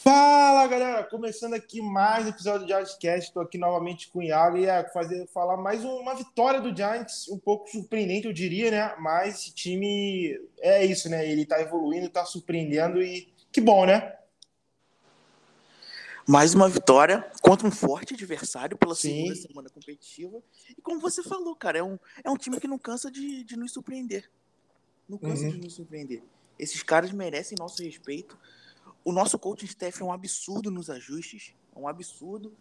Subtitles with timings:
[0.00, 3.26] Fala galera, começando aqui mais um episódio do Giantscast.
[3.26, 7.28] Estou aqui novamente com o Iago e ia fazer, falar mais uma vitória do Giants,
[7.28, 8.94] um pouco surpreendente, eu diria, né?
[9.00, 11.28] Mas esse time é isso, né?
[11.28, 14.16] Ele está evoluindo, está surpreendendo e que bom, né?
[16.24, 19.16] Mais uma vitória contra um forte adversário pela Sim.
[19.16, 20.40] segunda semana competitiva.
[20.78, 23.56] E como você falou, cara, é um, é um time que não cansa de, de
[23.56, 24.30] nos surpreender.
[25.08, 25.50] Não cansa uhum.
[25.50, 26.22] de nos surpreender.
[26.56, 28.38] Esses caras merecem nosso respeito.
[29.08, 32.54] O nosso coaching staff é um absurdo nos ajustes, é um absurdo.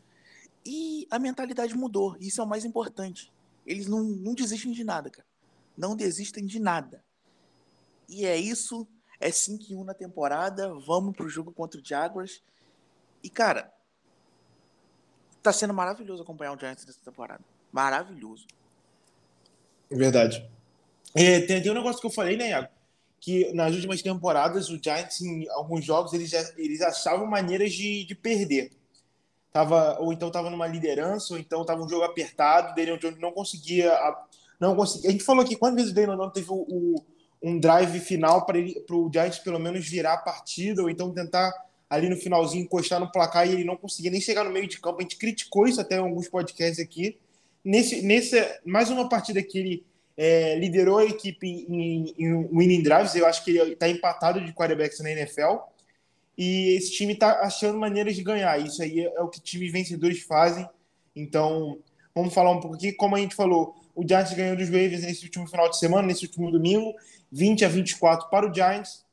[0.65, 3.33] E a mentalidade mudou, isso é o mais importante.
[3.65, 5.27] Eles não, não desistem de nada, cara.
[5.77, 7.03] Não desistem de nada.
[8.07, 8.87] E é isso,
[9.19, 12.41] é 5 em 1 na temporada, vamos pro jogo contra o Jaguars.
[13.21, 13.69] E, cara,
[15.43, 17.43] tá sendo maravilhoso acompanhar o Giants nessa temporada.
[17.73, 18.47] Maravilhoso.
[19.91, 20.49] Verdade.
[21.13, 22.76] É, tem, tem um negócio que eu falei, né, Iago?
[23.19, 28.05] Que nas últimas temporadas o Giants, em alguns jogos, eles, já, eles achavam maneiras de,
[28.05, 28.71] de perder.
[29.51, 33.31] Tava, ou então estava numa liderança, ou então estava um jogo apertado, Daniel Jones não
[33.31, 33.91] conseguia.
[34.59, 35.09] Não conseguia.
[35.09, 37.05] A gente falou aqui quantas vezes o Daniel Jones teve o, o,
[37.41, 41.51] um drive final para o Giants pelo menos virar a partida, ou então tentar
[41.89, 44.79] ali no finalzinho encostar no placar e ele não conseguia nem chegar no meio de
[44.79, 44.99] campo.
[44.99, 47.17] A gente criticou isso até em alguns podcasts aqui.
[47.63, 49.85] Nesse, nesse, mais uma partida que ele
[50.17, 53.13] é, liderou a equipe em, em, winning drives.
[53.15, 55.59] Eu acho que ele está empatado de quarterbacks na NFL.
[56.35, 58.59] E esse time está achando maneiras de ganhar.
[58.59, 60.67] Isso aí é o que times vencedores fazem.
[61.15, 61.79] Então,
[62.15, 62.91] vamos falar um pouco aqui.
[62.91, 66.25] Como a gente falou, o Giants ganhou dos Ravens nesse último final de semana, nesse
[66.25, 66.93] último domingo,
[67.31, 69.05] 20 a 24 para o Giants.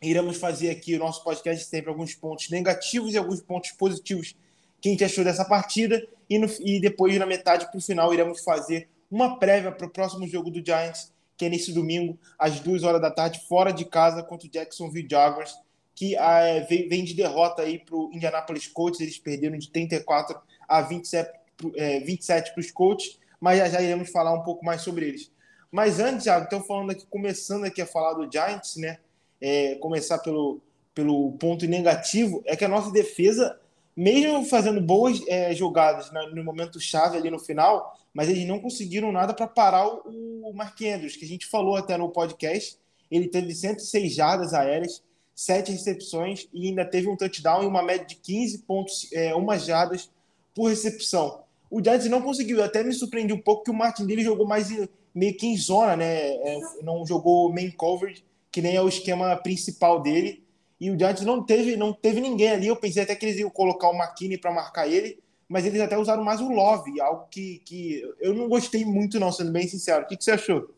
[0.00, 4.36] Iremos fazer aqui o nosso podcast sempre alguns pontos negativos e alguns pontos positivos
[4.80, 6.06] que a gente achou dessa partida.
[6.28, 9.90] E, no, e depois, na metade para o final, iremos fazer uma prévia para o
[9.90, 13.84] próximo jogo do Giants, que é nesse domingo, às duas horas da tarde, fora de
[13.84, 15.54] casa, contra o Jacksonville Jaguars,
[15.94, 19.00] que ah, é, vem de derrota aí para o Indianapolis Colts.
[19.00, 21.30] Eles perderam de 34 a 27,
[21.74, 25.30] é, 27 para os Colts, mas já, já iremos falar um pouco mais sobre eles.
[25.70, 28.98] Mas antes, Thiago, então falando aqui, começando aqui a falar do Giants, né?
[29.40, 30.60] É, começar pelo,
[30.94, 33.58] pelo ponto negativo, é que a nossa defesa
[33.96, 39.12] mesmo fazendo boas é, jogadas no momento chave ali no final, mas eles não conseguiram
[39.12, 42.78] nada para parar o, Mark Andrews, que a gente falou até no podcast.
[43.10, 45.02] Ele teve 106 jardas aéreas,
[45.34, 49.58] 7 recepções e ainda teve um touchdown e uma média de 15 pontos, é, uma
[49.58, 50.10] jardas
[50.54, 51.42] por recepção.
[51.70, 54.70] O Giants não conseguiu, até me surpreendi um pouco que o Martin dele jogou mais
[55.14, 56.30] meio que em zona, né?
[56.30, 60.42] É, não jogou main coverage, que nem é o esquema principal dele
[60.80, 62.66] e o Giants não teve, não teve ninguém ali.
[62.66, 65.18] Eu pensei até que eles iam colocar o McKinney para marcar ele,
[65.48, 69.30] mas eles até usaram mais o Love, algo que, que eu não gostei muito, não,
[69.30, 70.04] sendo bem sincero.
[70.04, 70.74] O que, que você achou?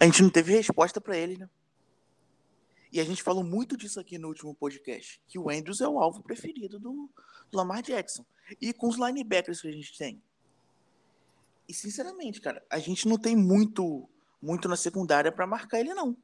[0.00, 1.48] A gente não teve resposta para ele, né?
[2.92, 5.98] E a gente falou muito disso aqui no último podcast, que o Andrews é o
[5.98, 7.08] alvo preferido do
[7.52, 8.24] Lamar Jackson.
[8.60, 10.22] E com os linebackers que a gente tem.
[11.68, 14.08] E sinceramente, cara, a gente não tem muito
[14.42, 16.16] muito na secundária para marcar ele não.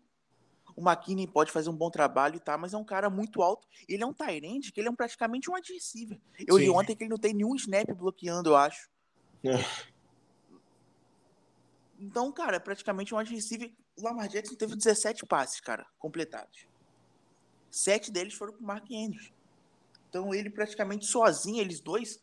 [0.79, 2.57] O McKinney pode fazer um bom trabalho, tá?
[2.57, 3.67] Mas é um cara muito alto.
[3.89, 6.21] Ele é um Tyrande, que ele é um, praticamente um wide receiver.
[6.47, 6.61] Eu Sim.
[6.61, 8.89] li ontem que ele não tem nenhum snap bloqueando, eu acho.
[9.43, 9.59] É.
[11.99, 13.73] Então, cara, é praticamente um wide receiver.
[13.97, 16.69] O Lamar Jackson teve 17 passes, cara, completados.
[17.73, 19.33] Sete deles foram pro Mark Andrews.
[20.09, 22.23] Então, ele praticamente sozinho, eles dois,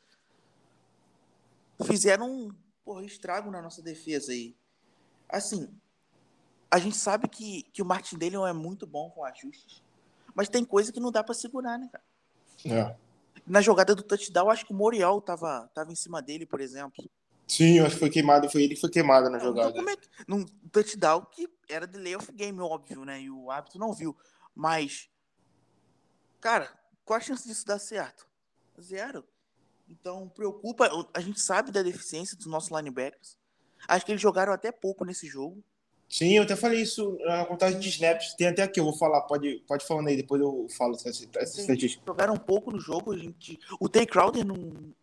[1.85, 2.55] fizeram um
[2.85, 4.55] porra, estrago na nossa defesa aí.
[5.27, 5.69] Assim,
[6.69, 9.83] a gente sabe que, que o Martin dele é muito bom com ajustes,
[10.33, 12.03] mas tem coisa que não dá para segurar, né, cara?
[12.65, 12.95] É.
[13.47, 17.09] Na jogada do touchdown, acho que o Morial tava, tava em cima dele, por exemplo.
[17.47, 19.73] Sim, acho que foi queimado, foi ele que foi queimado na jogada.
[20.27, 23.21] Num touchdown que era delay of game, óbvio, né?
[23.21, 24.17] E o árbitro não viu.
[24.53, 25.09] Mas,
[26.41, 26.71] cara,
[27.03, 28.27] qual a chance disso dar certo?
[28.81, 29.23] Zero.
[29.87, 30.89] Então, preocupa.
[31.13, 33.37] A gente sabe da deficiência dos nossos linebackers.
[33.87, 35.63] Acho que eles jogaram até pouco nesse jogo.
[36.07, 38.33] Sim, eu até falei isso na contagem de snaps.
[38.35, 39.21] Tem até aqui, eu vou falar.
[39.21, 42.03] Pode, pode falando aí, depois eu falo essa, essa estatística.
[42.05, 43.59] Jogaram um pouco no jogo, a gente.
[43.79, 44.55] O Tay Crowder não,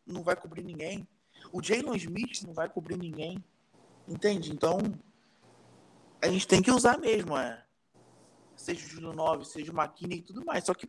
[0.07, 1.07] não vai cobrir ninguém.
[1.53, 3.43] O Jalen Smith não vai cobrir ninguém.
[4.09, 4.53] Entende?
[4.53, 4.79] Então,
[6.21, 7.63] a gente tem que usar mesmo, é.
[8.57, 10.65] Seja o Júlio 9, seja o McKinney e tudo mais.
[10.65, 10.89] Só que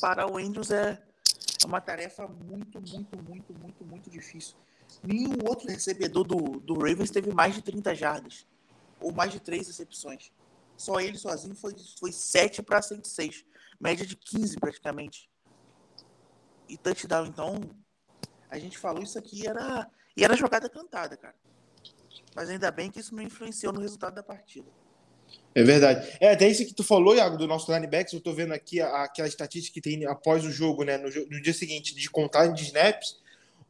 [0.00, 1.00] para o Andrews é,
[1.62, 4.56] é uma tarefa muito, muito, muito, muito, muito difícil.
[5.02, 8.46] Nenhum outro recebedor do, do Ravens teve mais de 30 jardas
[9.04, 10.32] ou mais de três recepções.
[10.76, 13.44] Só ele sozinho foi, foi 7 para 106.
[13.78, 15.30] Média de 15 praticamente.
[16.68, 17.26] E touchdown.
[17.26, 17.60] Então,
[18.48, 21.34] a gente falou isso aqui era e era jogada cantada, cara.
[22.34, 24.68] Mas ainda bem que isso não influenciou no resultado da partida.
[25.54, 26.16] É verdade.
[26.20, 29.04] É, até isso que tu falou, Iago, do nosso linebacks, eu tô vendo aqui a,
[29.04, 32.64] aquela estatística que tem após o jogo, né, no, no dia seguinte, de contagem de
[32.64, 33.18] snaps,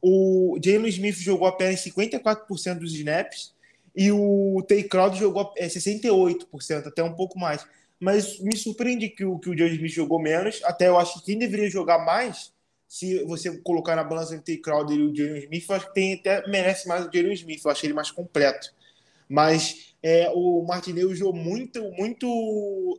[0.01, 3.54] o Jalen Smith jogou apenas 54% dos snaps
[3.95, 7.65] e o Tay Crowd jogou é, 68%, até um pouco mais.
[8.01, 11.27] Mas me surpreende que o, que o Jalen Smith jogou menos, até eu acho que
[11.27, 12.53] quem deveria jogar mais,
[12.89, 15.89] se você colocar na balança entre o Tay Crowder e o Jalen Smith, eu acho
[15.89, 18.75] que tem, até merece mais o Jalen Smith, eu acho ele mais completo.
[19.29, 22.27] Mas é, o Martinez usou muito, muito,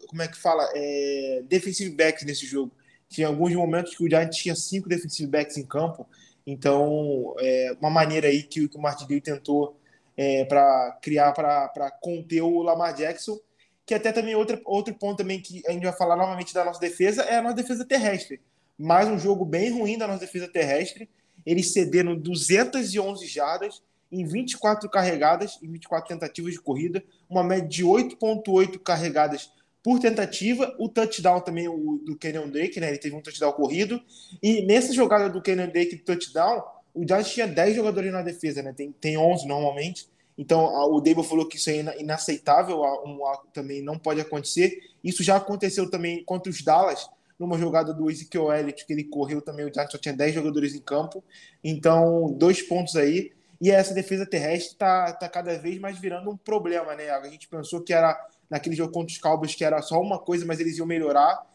[0.08, 2.72] como é que fala, é, defensive backs nesse jogo.
[3.08, 6.08] Tinha alguns momentos que o Giants tinha cinco defensive backs em campo,
[6.48, 9.78] então é uma maneira aí que, que o Martinez tentou
[10.18, 13.38] é, para criar, para conter o Lamar Jackson,
[13.86, 16.80] que até também outro, outro ponto também que a gente vai falar novamente da nossa
[16.80, 18.42] defesa é a nossa defesa terrestre.
[18.78, 21.10] Mais um jogo bem ruim da nossa defesa terrestre,
[21.46, 23.82] eles cederam 211 jardas,
[24.12, 29.52] em 24 carregadas, em 24 tentativas de corrida, uma média de 8,8 carregadas
[29.84, 30.76] por tentativa.
[30.80, 32.90] O touchdown também o, do Kenyon Drake, né?
[32.90, 34.02] Ele teve um touchdown corrido.
[34.42, 36.64] E nessa jogada do Kenyon Drake touchdown,
[36.96, 38.74] o Giants tinha 10 jogadores na defesa, né?
[38.74, 40.08] Tem, tem 11 normalmente.
[40.38, 44.22] Então, a, o Dable falou que isso é inaceitável, a, um, a, também não pode
[44.22, 44.80] acontecer.
[45.04, 49.42] Isso já aconteceu também contra os Dallas, numa jogada do Ezekiel Elliott, que ele correu
[49.42, 51.24] também, o Giants só tinha 10 jogadores em campo.
[51.64, 53.32] Então, dois pontos aí.
[53.62, 57.10] E essa defesa terrestre está tá cada vez mais virando um problema, né?
[57.10, 58.18] A gente pensou que era
[58.50, 61.46] naquele jogo contra os Cowboys que era só uma coisa, mas eles iam melhorar.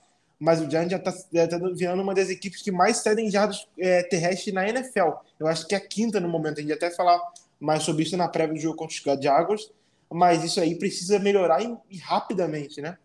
[0.41, 4.03] Mas o Giants já está tá virando uma das equipes que mais cedem jardas é,
[4.05, 5.11] terrestres na NFL.
[5.39, 6.59] Eu acho que é a quinta no momento.
[6.59, 7.21] A gente até falar
[7.61, 9.71] mais sobre isso na prévia do jogo contra os Jaguars.
[10.11, 12.97] Mas isso aí precisa melhorar e, e rapidamente, né?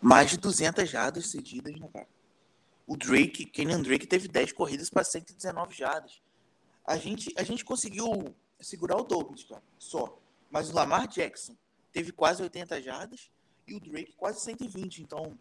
[0.00, 2.08] Mais de 200 jardas cedidas, né, cara?
[2.86, 6.22] O Drake, Kenyan Drake, teve 10 corridas para 119 jardas.
[6.84, 10.18] A gente, a gente conseguiu segurar o Douglas, cara, só.
[10.50, 11.54] Mas o Lamar Jackson
[11.92, 13.30] teve quase 80 jardas
[13.68, 15.02] e o Drake quase 120.
[15.02, 15.38] Então,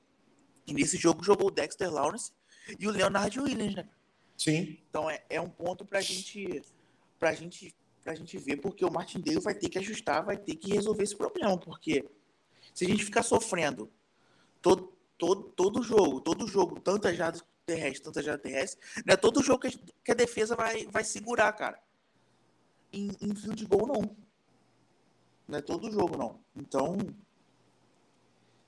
[0.73, 2.31] nesse jogo jogou o Dexter Lawrence
[2.79, 3.89] e o Leonard Williams, né?
[4.37, 4.77] Sim.
[4.89, 6.61] Então é, é um ponto pra gente,
[7.19, 10.73] pra gente, pra gente ver, porque o Martindale vai ter que ajustar, vai ter que
[10.73, 12.03] resolver esse problema, porque
[12.73, 13.91] se a gente ficar sofrendo
[14.61, 19.43] todo, todo, todo jogo, todo jogo, tantas jardas terrestre, tanta jarda terrestre, não é todo
[19.43, 19.71] jogo que a,
[20.03, 21.79] que a, defesa vai, vai segurar, cara.
[22.91, 24.17] Em, em field goal, não.
[25.47, 26.39] Não é todo jogo, não.
[26.55, 26.97] Então,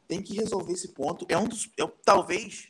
[0.08, 1.26] tem que resolver esse ponto.
[1.30, 1.70] É um dos.
[1.80, 2.70] É, talvez.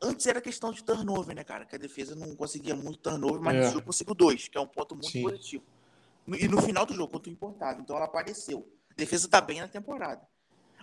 [0.00, 1.64] Antes era questão de turnover, né, cara?
[1.64, 3.70] Que a defesa não conseguia muito turnover, mas é.
[3.70, 5.22] jogo conseguiu dois, que é um ponto muito Sim.
[5.22, 5.64] positivo.
[6.28, 7.80] E no final do jogo, contra o importado.
[7.80, 8.70] Então ela apareceu.
[8.90, 10.26] A defesa tá bem na temporada.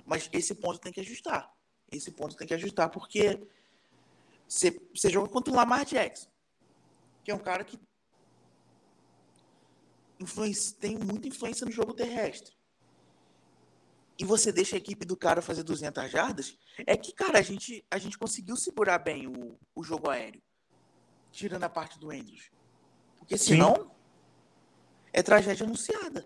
[0.06, 1.54] Mas esse ponto tem que ajustar.
[1.92, 3.40] Esse ponto tem que ajustar, porque
[4.48, 6.28] você, você joga contra o Lamar Jackson,
[7.24, 7.80] que é um cara que
[10.80, 12.56] tem muita influência no jogo terrestre.
[14.24, 17.84] E você deixa a equipe do cara fazer 200 jardas, é que, cara, a gente,
[17.92, 20.42] a gente conseguiu segurar bem o, o jogo aéreo.
[21.30, 22.50] Tirando a parte do Andrews.
[23.20, 23.86] Porque senão, Sim.
[25.12, 26.26] é tragédia anunciada.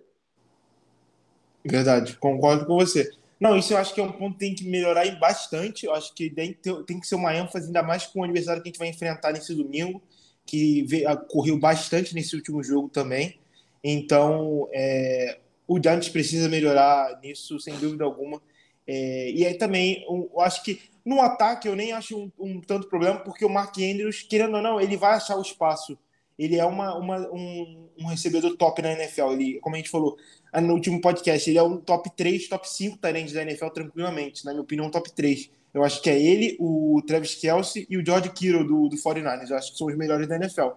[1.66, 3.10] Verdade, concordo com você.
[3.40, 5.88] Não, isso eu acho que é um ponto que tem que melhorar bastante.
[5.88, 8.70] Eu acho que tem, tem que ser uma ênfase, ainda mais com o aniversário que
[8.70, 10.00] a gente vai enfrentar nesse domingo,
[10.46, 13.40] que veio, correu bastante nesse último jogo também.
[13.84, 18.42] Então, é, o Giants precisa melhorar nisso, sem dúvida alguma.
[18.88, 22.88] É, e aí também, eu acho que no ataque eu nem acho um, um, tanto
[22.88, 25.98] problema, porque o Mark Andrews, querendo ou não, ele vai achar o espaço.
[26.38, 29.32] Ele é uma, uma um, um recebedor top na NFL.
[29.32, 30.18] Ele, como a gente falou,
[30.54, 34.46] ah, no último podcast, ele é um top 3, top 5 talentos da NFL tranquilamente,
[34.46, 35.50] na minha opinião, top 3.
[35.74, 39.50] Eu acho que é ele, o Travis Kelsey e o George Kittle do, do 49ers.
[39.50, 40.70] Eu acho que são os melhores da NFL.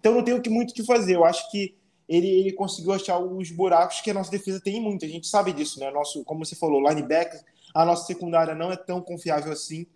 [0.00, 1.16] Então não tenho muito o que fazer.
[1.16, 1.74] Eu acho que
[2.08, 5.04] ele, ele conseguiu achar os buracos que a nossa defesa tem muito.
[5.04, 5.90] A gente sabe disso, né?
[5.90, 7.40] Nosso, como você falou, linebacker,
[7.74, 9.86] a nossa secundária não é tão confiável assim,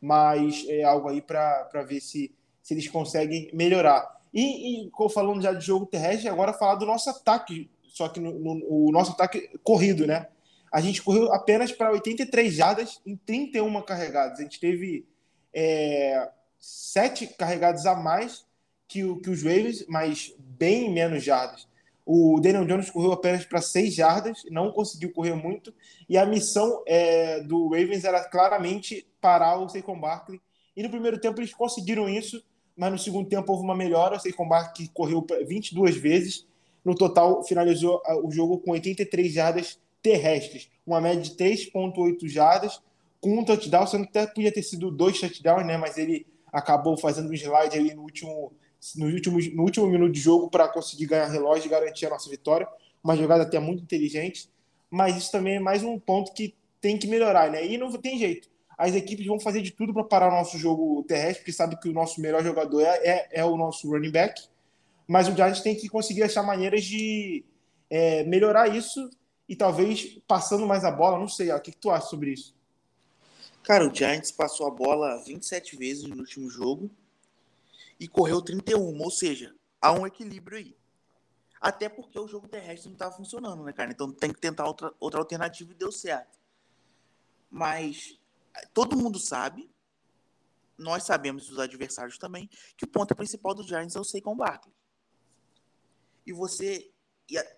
[0.00, 4.20] mas é algo aí para ver se, se eles conseguem melhorar.
[4.34, 8.32] E, e falando já de jogo terrestre, agora falar do nosso ataque só que no,
[8.38, 10.28] no, o nosso ataque corrido, né?
[10.72, 14.40] A gente correu apenas para 83 jardas em 31 carregadas.
[14.40, 15.06] A gente teve
[15.52, 18.46] é, sete carregados a mais
[18.92, 21.66] que, o, que os Ravens, mas bem menos jardas.
[22.04, 25.72] O Daniel Jones correu apenas para 6 jardas, não conseguiu correr muito,
[26.08, 30.40] e a missão é, do Ravens era claramente parar o Saquon Barkley.
[30.76, 32.44] E no primeiro tempo eles conseguiram isso,
[32.76, 34.16] mas no segundo tempo houve uma melhora.
[34.16, 36.46] O Saquon Barkley correu 22 vezes,
[36.84, 42.82] no total, finalizou ah, o jogo com 83 jardas terrestres, uma média de 3,8 jardas,
[43.20, 45.78] com um touchdown, sendo que até podia ter sido dois touchdowns, né?
[45.78, 48.52] Mas ele acabou fazendo um slide ali no último,
[48.96, 52.28] no último, no último minuto de jogo para conseguir ganhar relógio e garantir a nossa
[52.28, 52.66] vitória.
[53.02, 54.50] Uma jogada até muito inteligente.
[54.90, 57.64] mas isso também é mais um ponto que tem que melhorar, né?
[57.64, 58.50] E não tem jeito.
[58.76, 61.88] As equipes vão fazer de tudo para parar o nosso jogo terrestre, porque sabe que
[61.88, 64.42] o nosso melhor jogador é, é, é o nosso running back.
[65.06, 67.44] Mas o Giants tem que conseguir achar maneiras de
[67.88, 69.10] é, melhorar isso
[69.48, 71.18] e talvez passando mais a bola.
[71.18, 72.54] Não sei, ó, o que, que tu acha sobre isso?
[73.62, 76.90] Cara, o Giants passou a bola 27 vezes no último jogo
[78.02, 80.76] e correu 31, ou seja, há um equilíbrio aí.
[81.60, 83.92] Até porque o jogo terrestre não estava funcionando, né, cara?
[83.92, 86.36] Então tem que tentar outra, outra alternativa e deu certo.
[87.48, 88.18] Mas
[88.74, 89.70] todo mundo sabe,
[90.76, 94.74] nós sabemos os adversários também, que o ponto principal do Giants é o Saquon Barkley.
[96.26, 96.90] E você.
[97.30, 97.56] E a,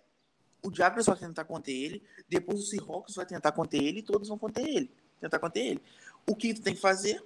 [0.62, 4.28] o Jaguars vai tentar conter ele, depois o Seahawks vai tentar conter ele e todos
[4.28, 4.94] vão conter ele.
[5.18, 5.82] Tentar conter ele.
[6.26, 7.24] O que tu tem que fazer?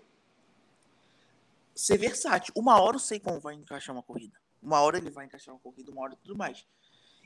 [1.78, 2.52] Ser versátil.
[2.56, 4.36] Uma hora o Saquon vai encaixar uma corrida.
[4.60, 6.66] Uma hora ele vai encaixar uma corrida, uma hora tudo mais.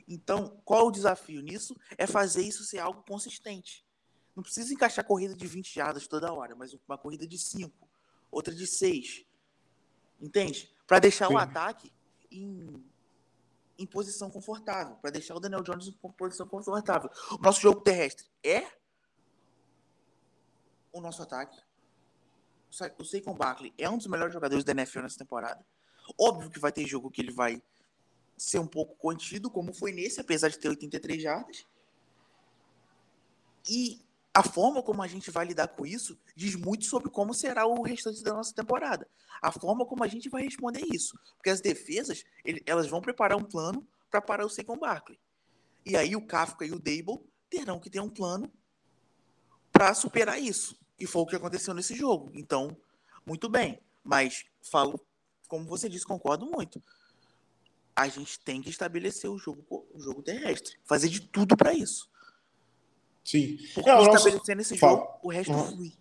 [0.07, 1.75] Então, qual é o desafio nisso?
[1.97, 3.83] É fazer isso ser algo consistente.
[4.35, 7.89] Não precisa encaixar corrida de 20 jardas toda hora, mas uma corrida de 5,
[8.29, 9.25] outra de 6.
[10.21, 10.71] Entende?
[10.85, 11.33] Para deixar Sim.
[11.33, 11.91] o ataque
[12.29, 12.85] em,
[13.75, 17.09] em posição confortável, para deixar o Daniel Jones em posição confortável.
[17.31, 18.67] O nosso jogo terrestre é
[20.91, 21.59] o nosso ataque.
[22.97, 25.63] O Saquon Barkley é um dos melhores jogadores da NFL nessa temporada.
[26.19, 27.61] Óbvio que vai ter jogo que ele vai
[28.35, 31.65] ser um pouco contido, como foi nesse, apesar de ter 83 jardas.
[33.69, 34.01] E
[34.33, 37.83] a forma como a gente vai lidar com isso diz muito sobre como será o
[37.83, 39.07] restante da nossa temporada.
[39.41, 41.17] A forma como a gente vai responder isso.
[41.37, 42.23] Porque as defesas,
[42.65, 45.19] elas vão preparar um plano para parar o Saquon Barkley.
[45.85, 48.51] E aí o Kafka e o Dable terão que ter um plano
[49.71, 50.82] para superar isso.
[50.99, 52.31] E foi o que aconteceu nesse jogo.
[52.33, 52.75] Então,
[53.25, 53.79] muito bem.
[54.03, 54.99] Mas falo
[55.53, 56.81] como você disse, concordo muito.
[57.95, 60.77] A gente tem que estabelecer o jogo, o jogo terrestre.
[60.83, 62.09] Fazer de tudo para isso.
[63.23, 63.59] Sim.
[63.75, 64.97] Porque é, estabelecendo esse Fala.
[64.97, 65.67] jogo, o resto uhum.
[65.67, 65.93] flui.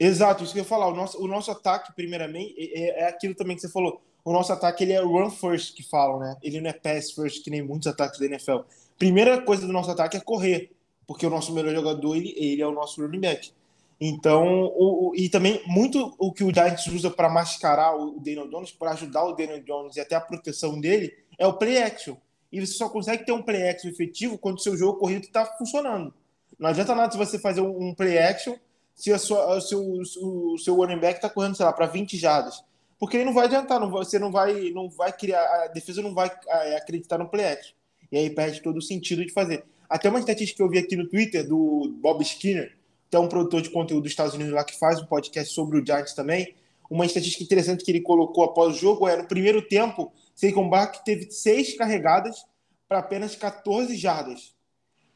[0.00, 0.88] Exato, isso que eu ia falar.
[0.88, 4.00] O nosso, o nosso ataque, primeiramente, é, é aquilo também que você falou.
[4.24, 6.38] O nosso ataque ele é run first, que falam, né?
[6.42, 8.60] Ele não é pass first, que nem muitos ataques da NFL.
[8.98, 10.72] Primeira coisa do nosso ataque é correr,
[11.06, 13.52] porque o nosso melhor jogador ele, ele é o nosso running back.
[14.00, 18.48] Então, o, o, e também muito o que o Giants usa para mascarar o Daniel
[18.48, 22.16] Jones, para ajudar o Daniel Jones e até a proteção dele, é o play action.
[22.52, 25.44] E você só consegue ter um play action efetivo quando o seu jogo corrido está
[25.44, 26.14] funcionando.
[26.58, 28.56] Não adianta nada você fazer um, play action
[28.94, 32.16] se a sua, o, seu, o, seu running back está correndo, sei lá, para 20
[32.16, 32.64] jardas.
[32.98, 36.14] Porque ele não vai adiantar, não, você não vai, não vai criar, a defesa não
[36.14, 37.74] vai é, acreditar no play action.
[38.10, 39.64] E aí perde todo o sentido de fazer.
[39.88, 42.76] Até uma estatística que eu vi aqui no Twitter do Bob Skinner,
[43.10, 45.84] tem um produtor de conteúdo dos Estados Unidos lá que faz um podcast sobre o
[45.84, 46.54] Giants também.
[46.90, 51.02] Uma estatística interessante que ele colocou após o jogo é no primeiro tempo, Saquon Barkley
[51.04, 52.44] teve seis carregadas
[52.88, 54.54] para apenas 14 jardas.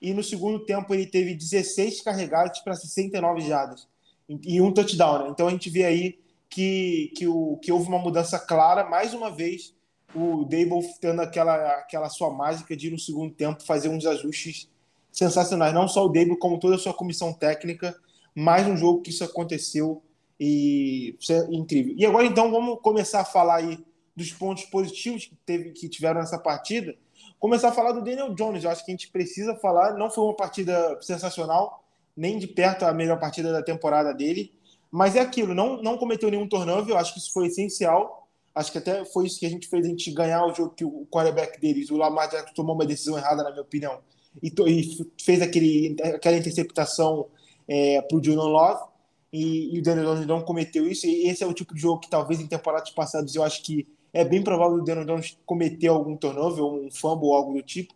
[0.00, 3.86] E no segundo tempo ele teve 16 carregadas para 69 jardas
[4.28, 5.24] e um touchdown.
[5.24, 5.28] Né?
[5.30, 6.18] Então a gente vê aí
[6.48, 9.74] que, que, o, que houve uma mudança clara, mais uma vez,
[10.14, 14.68] o Dable tendo aquela, aquela sua mágica de no segundo tempo fazer uns ajustes
[15.12, 15.74] sensacionais.
[15.74, 17.94] Não só o David, como toda a sua comissão técnica.
[18.34, 20.02] Mais um jogo que isso aconteceu
[20.40, 21.94] e isso é incrível.
[21.96, 23.78] E agora, então, vamos começar a falar aí
[24.16, 26.96] dos pontos positivos que, teve, que tiveram nessa partida.
[27.38, 28.64] Começar a falar do Daniel Jones.
[28.64, 29.94] Eu acho que a gente precisa falar.
[29.94, 31.84] Não foi uma partida sensacional,
[32.16, 34.52] nem de perto a melhor partida da temporada dele.
[34.90, 36.90] Mas é aquilo, não, não cometeu nenhum turnover.
[36.90, 38.28] Eu acho que isso foi essencial.
[38.54, 40.84] Acho que até foi isso que a gente fez a gente ganhar o jogo que
[40.84, 43.98] o quarterback deles, o Lamar Jackson, tomou uma decisão errada, na minha opinião
[44.40, 47.26] e, e fez aquele, aquela interceptação
[47.68, 48.84] é, para o Julian Love
[49.32, 51.06] e, e, o Daniel Jones não cometeu isso.
[51.06, 53.86] E esse é o tipo de jogo que talvez em temporadas passadas eu acho que
[54.12, 57.94] é bem provável o Daniel Jones cometer algum turnover, um fumble ou algo do tipo.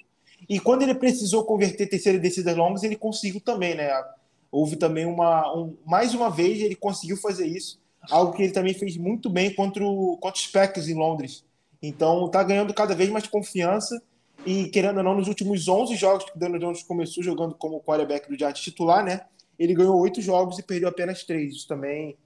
[0.48, 3.90] E quando ele precisou converter terceira descidas longas, ele conseguiu também, né?
[4.50, 5.54] Houve também uma.
[5.54, 7.78] Um, mais uma vez ele conseguiu fazer isso,
[8.10, 11.44] algo que ele também fez muito bem contra, o, contra os Packers em Londres.
[11.82, 14.00] Então tá ganhando cada vez mais confiança
[14.46, 17.82] e, querendo ou não, nos últimos 11 jogos que o Daniel Jones começou jogando como
[17.82, 19.26] quarterback do Giants titular, né?
[19.58, 21.56] Ele ganhou oito jogos e perdeu apenas três.
[21.56, 22.16] Isso também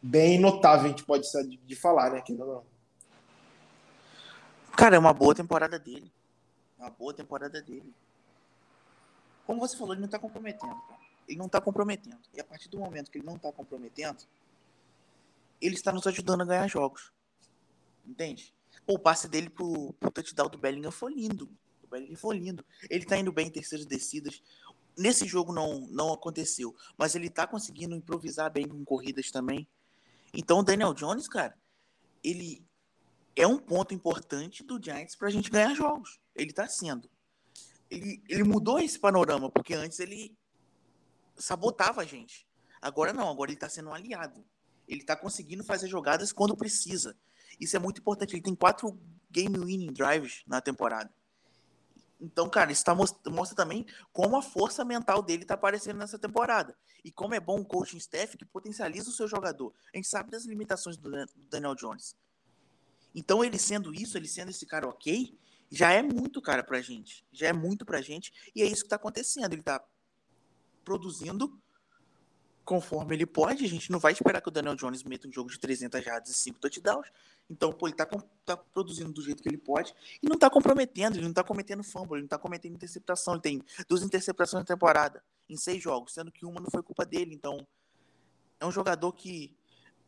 [0.00, 2.20] bem notável, a gente pode de, de falar, né?
[2.20, 2.64] Querendo ou não.
[4.76, 6.12] Cara, é uma boa temporada dele.
[6.78, 7.92] Uma boa temporada dele.
[9.44, 11.00] Como você falou, ele não tá comprometendo, cara.
[11.28, 12.20] Ele não tá comprometendo.
[12.32, 14.22] E a partir do momento que ele não tá comprometendo,
[15.60, 17.12] ele está nos ajudando a ganhar jogos.
[18.06, 18.54] Entende?
[18.86, 21.48] o passe dele pro, pro touchdown do Bellingham foi lindo.
[21.94, 22.64] Bellingham foi lindo.
[22.90, 24.42] Ele tá indo bem em terceiras descidas.
[24.96, 29.66] Nesse jogo não, não aconteceu, mas ele tá conseguindo improvisar bem com corridas também.
[30.32, 31.56] Então o Daniel Jones, cara,
[32.22, 32.64] ele
[33.36, 36.20] é um ponto importante do Giants pra gente ganhar jogos.
[36.34, 37.08] Ele tá sendo.
[37.90, 40.36] ele, ele mudou esse panorama, porque antes ele
[41.36, 42.46] sabotava a gente.
[42.80, 44.44] Agora não, agora ele está sendo um aliado.
[44.86, 47.16] Ele está conseguindo fazer jogadas quando precisa.
[47.58, 48.34] Isso é muito importante.
[48.34, 48.98] Ele tem quatro
[49.30, 51.12] game winning drives na temporada.
[52.20, 56.76] Então, cara, isso tá, mostra também como a força mental dele está aparecendo nessa temporada.
[57.04, 59.74] E como é bom o coaching staff que potencializa o seu jogador.
[59.92, 61.10] A gente sabe das limitações do
[61.50, 62.16] Daniel Jones.
[63.14, 65.36] Então, ele sendo isso, ele sendo esse cara ok,
[65.70, 67.26] já é muito, cara, pra gente.
[67.32, 68.32] Já é muito pra gente.
[68.54, 69.52] E é isso que tá acontecendo.
[69.52, 69.84] Ele tá
[70.84, 71.60] produzindo
[72.64, 73.64] conforme ele pode.
[73.64, 76.30] A gente não vai esperar que o Daniel Jones meta um jogo de 300 jardas
[76.30, 77.08] e 5 touchdowns.
[77.48, 78.06] Então, pô, ele tá,
[78.44, 81.16] tá, produzindo do jeito que ele pode e não tá comprometendo.
[81.16, 83.34] Ele não tá cometendo fumble, ele não tá cometendo interceptação.
[83.34, 87.04] Ele tem duas interceptações na temporada, em seis jogos, sendo que uma não foi culpa
[87.04, 87.34] dele.
[87.34, 87.66] Então,
[88.58, 89.54] é um jogador que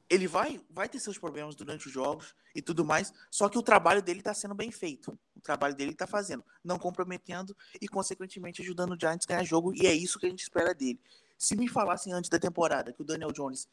[0.08, 3.62] ele vai, vai ter seus problemas durante os jogos e tudo mais, só que o
[3.62, 5.18] trabalho dele está sendo bem feito.
[5.34, 9.74] O trabalho dele está fazendo, não comprometendo e, consequentemente, ajudando o Giants a ganhar jogo,
[9.74, 11.00] e é isso que a gente espera dele.
[11.36, 13.68] Se me falassem antes da temporada que o Daniel Jones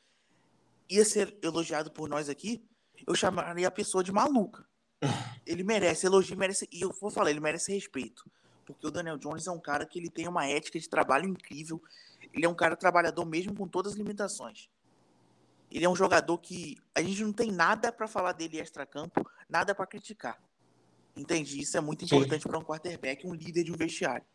[0.89, 2.61] ia ser elogiado por nós aqui,
[3.07, 4.65] eu chamaria a pessoa de maluca.
[5.45, 8.23] Ele merece elogio, merece, e eu vou falar, ele merece respeito.
[8.65, 11.81] Porque o Daniel Jones é um cara que ele tem uma ética de trabalho incrível.
[12.33, 14.69] Ele é um cara trabalhador mesmo com todas as limitações.
[15.69, 19.75] Ele é um jogador que a gente não tem nada para falar dele extra-campo, nada
[19.75, 20.39] para criticar.
[21.15, 21.59] Entende?
[21.59, 24.25] Isso é muito importante para um quarterback, um líder de um vestiário.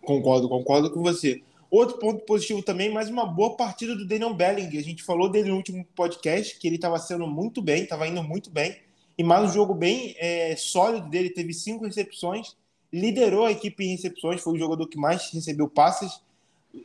[0.00, 1.42] Concordo, concordo com você.
[1.72, 4.76] Outro ponto positivo também, mais uma boa partida do Daniel Belling.
[4.76, 8.22] A gente falou dele no último podcast, que ele estava sendo muito bem, estava indo
[8.22, 8.76] muito bem.
[9.16, 12.54] E mais um jogo bem é, sólido dele, teve cinco recepções,
[12.92, 16.20] liderou a equipe em recepções, foi o jogador que mais recebeu passes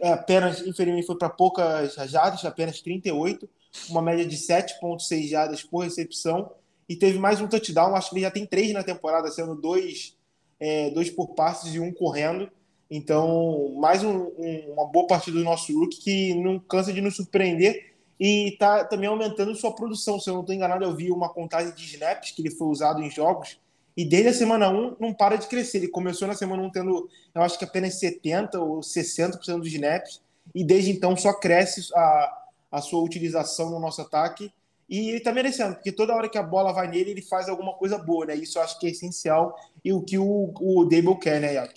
[0.03, 3.49] apenas, infelizmente, foi para poucas jardas, apenas 38,
[3.89, 6.49] uma média de 7,6 jardas por recepção,
[6.87, 10.15] e teve mais um touchdown, acho que ele já tem três na temporada, sendo dois,
[10.57, 12.49] é, dois por passes e um correndo.
[12.89, 17.15] Então, mais um, um, uma boa partida do nosso rookie que não cansa de nos
[17.15, 20.19] surpreender e está também aumentando sua produção.
[20.19, 23.01] Se eu não estou enganado, eu vi uma contagem de snaps que ele foi usado
[23.01, 23.59] em jogos
[23.97, 25.79] e desde a semana 1 não para de crescer.
[25.79, 30.21] Ele começou na semana 1 tendo, eu acho que apenas 70% ou 60% dos snaps,
[30.53, 34.53] e desde então só cresce a, a sua utilização no nosso ataque.
[34.87, 37.73] E ele está merecendo, porque toda hora que a bola vai nele, ele faz alguma
[37.73, 38.35] coisa boa, né?
[38.35, 41.67] Isso eu acho que é essencial e o que o, o Dable quer, né?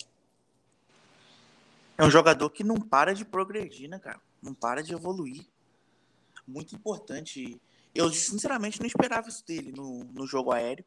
[2.01, 4.19] É um jogador que não para de progredir, né, cara?
[4.41, 5.45] Não para de evoluir.
[6.47, 7.61] Muito importante.
[7.93, 10.83] Eu, sinceramente, não esperava isso dele no, no jogo aéreo.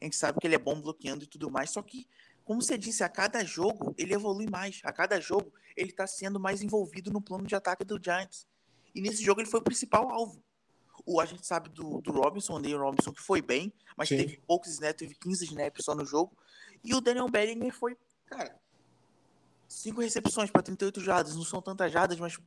[0.00, 2.08] A gente sabe que ele é bom bloqueando e tudo mais, só que,
[2.44, 4.80] como você disse, a cada jogo ele evolui mais.
[4.82, 8.44] A cada jogo ele está sendo mais envolvido no plano de ataque do Giants.
[8.92, 10.42] E nesse jogo ele foi o principal alvo.
[11.06, 14.16] O, a gente sabe do, do Robinson, o Neil Robinson, que foi bem, mas Sim.
[14.16, 16.36] teve poucos snaps, teve 15 snaps só no jogo.
[16.82, 18.60] E o Daniel Bellinger foi, cara,
[19.72, 21.34] cinco recepções para 38 jardas.
[21.34, 22.38] Não são tantas jardas, mas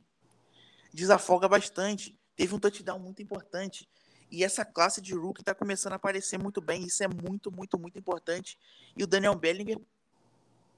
[0.92, 2.18] desafoga bastante.
[2.36, 3.88] Teve um touchdown muito importante.
[4.30, 6.84] E essa classe de rookie está começando a aparecer muito bem.
[6.84, 8.58] Isso é muito, muito, muito importante.
[8.96, 9.80] E o Daniel Bellinger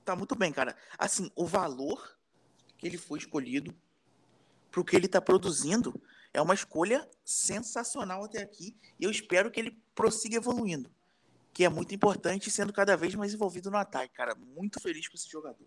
[0.05, 0.77] tá muito bem, cara.
[0.99, 2.17] Assim, o valor
[2.77, 3.75] que ele foi escolhido
[4.71, 6.01] para o que ele está produzindo
[6.33, 8.77] é uma escolha sensacional até aqui.
[9.01, 10.91] E eu espero que ele prossiga evoluindo.
[11.53, 14.35] Que é muito importante sendo cada vez mais envolvido no ataque, cara.
[14.35, 15.67] Muito feliz com esse jogador.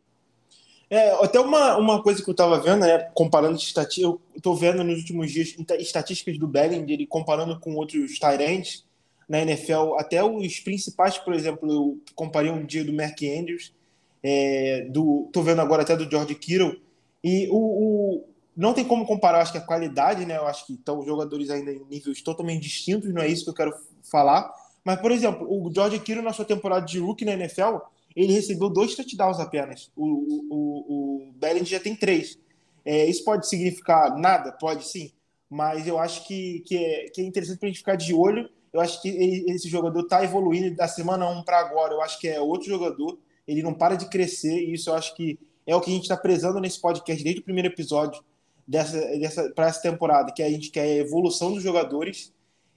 [0.92, 4.84] É, até uma, uma coisa que eu estava vendo, né, comparando estatísticas, eu estou vendo
[4.84, 8.86] nos últimos dias estatísticas do Belling, ele comparando com outros Tyrants
[9.28, 13.74] na NFL, até os principais, por exemplo, eu comparei um dia do Mark Andrews,
[14.22, 16.82] é, do, tô vendo agora até do George Kittle,
[17.24, 20.74] e o, o, não tem como comparar, acho que a qualidade, né, eu acho que
[20.74, 23.74] estão jogadores ainda em níveis totalmente distintos, não é isso que eu quero
[24.04, 27.78] falar, mas, por exemplo, o George Kittle na sua temporada de rookie na NFL,
[28.16, 29.92] ele recebeu dois touchdowns apenas.
[29.96, 30.06] O,
[30.50, 32.38] o, o já tem três.
[32.84, 34.52] É, isso pode significar nada?
[34.52, 35.12] Pode sim.
[35.50, 38.50] Mas eu acho que, que, é, que é interessante para a gente ficar de olho.
[38.74, 41.94] Eu acho que ele, esse jogador está evoluindo da semana 1 para agora.
[41.94, 43.20] Eu acho que é outro jogador.
[43.48, 44.64] Ele não para de crescer.
[44.64, 47.42] E isso eu acho que é o que a gente está prezando nesse podcast desde
[47.42, 48.24] o primeiro episódio
[48.68, 52.34] dessa, dessa, para essa temporada, que a gente quer a evolução dos jogadores.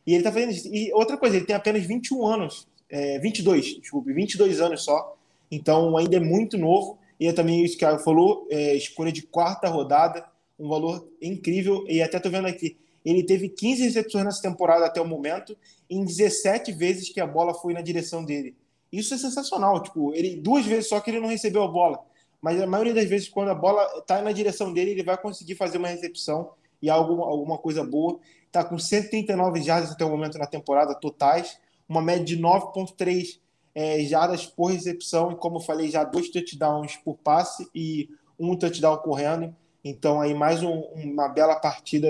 [0.06, 0.68] E ele está fazendo isso.
[0.74, 2.68] E outra coisa, ele tem apenas 21 anos.
[2.90, 5.13] É, 22, desculpe, 22 anos só.
[5.50, 6.98] Então ainda é muito novo.
[7.18, 10.26] E é também isso que ela falou, é, escolha de quarta rodada,
[10.58, 11.84] um valor incrível.
[11.88, 15.56] E até tô vendo aqui, ele teve 15 recepções nessa temporada até o momento,
[15.88, 18.56] em 17 vezes que a bola foi na direção dele.
[18.90, 19.82] Isso é sensacional.
[19.82, 22.04] Tipo, ele duas vezes só que ele não recebeu a bola.
[22.40, 25.54] Mas a maioria das vezes, quando a bola está na direção dele, ele vai conseguir
[25.54, 28.18] fazer uma recepção e algo, alguma coisa boa.
[28.46, 33.40] Está com 139 jardas até o momento na temporada totais, uma média de 9,3
[33.74, 38.08] é, jardas por recepção e, como eu falei, já dois touchdowns por passe e
[38.38, 39.54] um touchdown correndo.
[39.84, 42.08] Então, aí mais um, uma bela partida,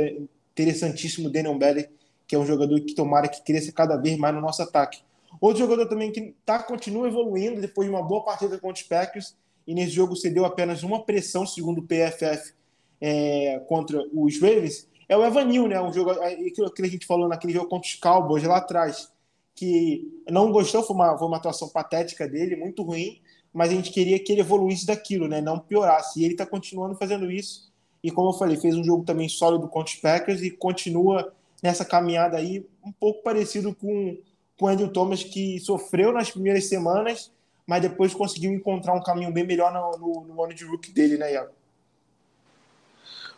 [0.52, 1.88] interessantíssimo Daniel Belly,
[2.26, 5.02] que é um jogador que tomara que cresça cada vez mais no nosso ataque.
[5.40, 9.34] Outro jogador também que tá, continua evoluindo depois de uma boa partida contra os Packers
[9.66, 12.54] e nesse jogo cedeu apenas uma pressão, segundo o PFF,
[13.00, 15.80] é, contra os Ravens, é o Evanil, né?
[15.80, 19.10] Um jogo, é, que a gente falou naquele jogo contra os Cowboys lá atrás,
[19.54, 23.20] que não gostou, foi uma, foi uma atuação patética dele, muito ruim,
[23.52, 25.40] mas a gente queria que ele evoluísse daquilo, né?
[25.40, 26.20] Não piorasse.
[26.20, 27.72] E ele está continuando fazendo isso.
[28.02, 31.84] E como eu falei, fez um jogo também sólido contra os Packers e continua nessa
[31.84, 34.18] caminhada aí, um pouco parecido com,
[34.58, 37.32] com o Andrew Thomas, que sofreu nas primeiras semanas,
[37.66, 41.16] mas depois conseguiu encontrar um caminho bem melhor no, no, no ano de rookie dele,
[41.16, 41.52] né, Iago?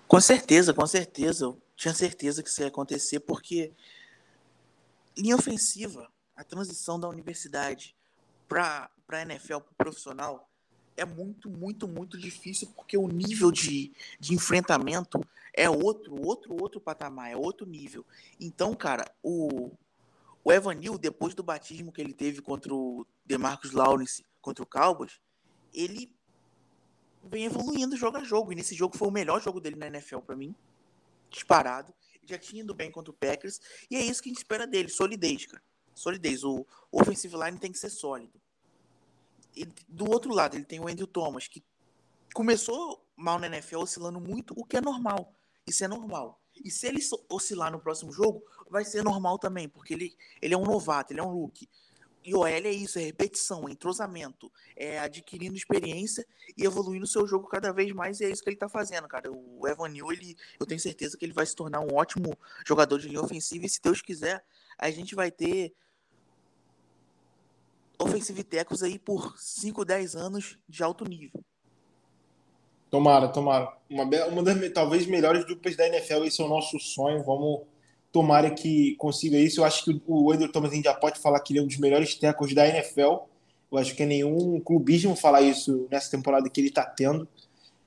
[0.09, 1.45] Com certeza, com certeza.
[1.45, 3.71] Eu tinha certeza que isso ia acontecer, porque
[5.17, 7.97] linha ofensiva, a transição da universidade
[8.49, 10.49] para a NFL, para o profissional,
[10.97, 15.21] é muito, muito, muito difícil, porque o nível de, de enfrentamento
[15.53, 18.05] é outro, outro, outro patamar, é outro nível.
[18.41, 19.71] Então, cara, o,
[20.45, 25.21] o Evanil, depois do batismo que ele teve contra o DeMarcus Lawrence, contra o Cowboys,
[25.75, 26.15] ele
[27.25, 28.53] vem evoluindo jogo a jogo.
[28.53, 30.55] E nesse jogo foi o melhor jogo dele na NFL para mim.
[31.31, 31.93] Disparado.
[32.27, 33.61] Já tinha ido bem contra o Packers.
[33.91, 34.89] E é isso que a gente espera dele.
[34.89, 35.63] Solidez, cara.
[35.95, 36.45] Solidez.
[36.45, 38.41] O, offensive line tem que ser sólido.
[39.55, 41.63] E do outro lado, ele tem o Andrew Thomas, que
[42.35, 45.33] começou mal na NFL, oscilando muito, o que é normal.
[45.67, 46.41] Isso é normal.
[46.65, 50.59] E se ele oscilar no próximo jogo, vai ser normal também, porque ele, ele é
[50.59, 51.69] um novato, ele é um rookie.
[52.27, 56.27] E o OL é isso, é repetição, é entrosamento, é adquirindo experiência
[56.59, 59.07] e evoluindo o seu jogo cada vez mais, e é isso que ele tá fazendo,
[59.07, 59.31] cara.
[59.31, 62.37] O Evan Neal, ele, eu tenho certeza que ele vai se tornar um ótimo
[62.67, 64.45] jogador de linha ofensiva, e se Deus quiser,
[64.77, 65.73] a gente vai ter
[67.97, 71.45] offensive tackles aí por 5, 10 anos de alto nível.
[72.91, 73.73] Tomara, tomara.
[73.89, 77.23] Uma, uma das talvez melhores duplas da NFL, esse é o nosso sonho.
[77.23, 77.63] Vamos
[78.17, 79.61] Tomara que consiga isso.
[79.61, 82.15] Eu acho que o Andrew Thomas já pode falar que ele é um dos melhores
[82.15, 83.27] tackles da NFL.
[83.71, 87.29] Eu acho que é nenhum clubismo falar isso nessa temporada que ele está tendo.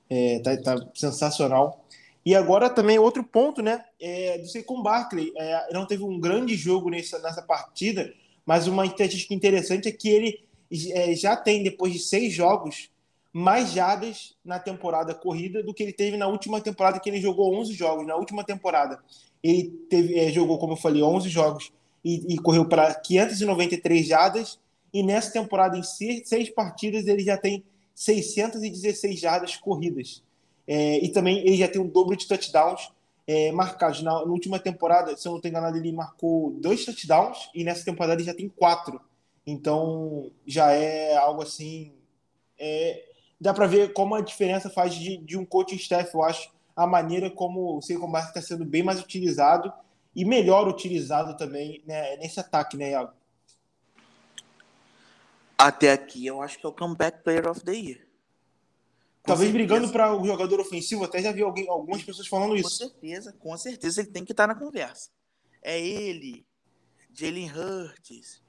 [0.08, 1.84] É, tá, tá, sensacional.
[2.24, 3.84] E agora também outro ponto, né?
[4.00, 5.32] É, do Saquon Barkley.
[5.36, 8.14] É, não teve um grande jogo nessa, nessa partida,
[8.46, 10.44] mas uma estatística interessante é que ele
[10.92, 12.88] é, já tem, depois de seis jogos,
[13.32, 17.54] mais jadas na temporada corrida do que ele teve na última temporada, que ele jogou
[17.56, 19.00] 11 jogos, na última temporada.
[19.42, 21.72] Ele teve, é, jogou, como eu falei, 11 jogos
[22.04, 24.58] e, e correu para 593 jardas.
[24.92, 27.62] E nessa temporada, em seis, seis, partidas, ele já tem
[27.94, 30.22] 616 jardas corridas.
[30.66, 32.90] É, e também ele já tem um dobro de touchdowns
[33.26, 34.02] é, marcados.
[34.02, 37.84] Na, na, última temporada, se eu não estou enganado, ele marcou dois touchdowns e nessa
[37.84, 39.00] temporada ele já tem quatro.
[39.46, 41.92] Então já é algo assim.
[42.58, 43.09] É,
[43.40, 46.86] dá para ver como a diferença faz de, de um coaching staff, eu acho, a
[46.86, 49.72] maneira como o Saquon Barkley está sendo bem mais utilizado
[50.14, 53.12] e melhor utilizado também né, nesse ataque, né, Iago?
[55.56, 57.98] Até aqui eu acho que é o comeback player of the year.
[59.22, 59.68] Com Talvez certeza.
[59.68, 62.70] brigando para o jogador ofensivo, até já vi alguém, algumas pessoas falando isso.
[62.70, 65.10] Com certeza, com certeza ele tem que estar na conversa.
[65.62, 66.46] É ele,
[67.12, 68.42] Jalen Hurts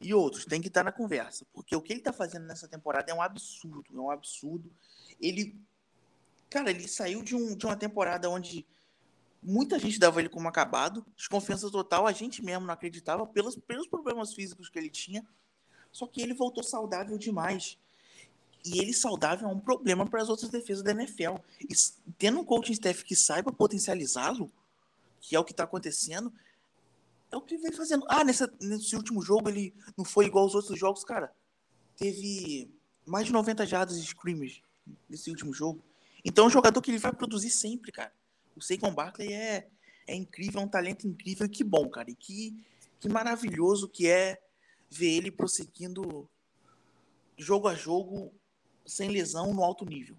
[0.00, 1.46] e outros, tem que estar na conversa.
[1.52, 4.70] Porque o que ele está fazendo nessa temporada é um absurdo, é um absurdo.
[5.20, 5.58] Ele
[6.48, 8.66] Cara, ele saiu de, um, de uma temporada onde
[9.42, 13.86] muita gente dava ele como acabado, desconfiança total, a gente mesmo não acreditava pelos, pelos
[13.86, 15.26] problemas físicos que ele tinha.
[15.92, 17.78] Só que ele voltou saudável demais.
[18.64, 21.36] E ele saudável é um problema para as outras defesas da NFL.
[21.60, 21.74] E
[22.18, 24.50] tendo um coaching staff que saiba potencializá-lo,
[25.20, 26.32] que é o que está acontecendo,
[27.30, 28.04] é o que vem fazendo.
[28.08, 31.32] Ah, nessa, nesse último jogo ele não foi igual aos outros jogos, cara.
[31.96, 32.70] Teve
[33.04, 34.62] mais de 90 jardas de scrimmage
[35.08, 35.82] nesse último jogo.
[36.24, 38.12] Então é um jogador que ele vai produzir sempre, cara.
[38.54, 39.68] O Saquon Barkley é,
[40.06, 42.10] é incrível, é um talento incrível que bom, cara.
[42.10, 42.56] E que,
[42.98, 44.40] que maravilhoso que é
[44.90, 46.28] ver ele prosseguindo
[47.36, 48.32] jogo a jogo
[48.84, 50.16] sem lesão no alto nível.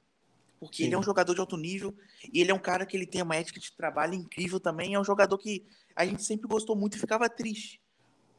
[0.60, 0.84] Porque Sim.
[0.86, 1.96] ele é um jogador de alto nível
[2.34, 4.94] e ele é um cara que ele tem uma ética de trabalho incrível também.
[4.94, 5.66] É um jogador que
[5.96, 7.80] a gente sempre gostou muito e ficava triste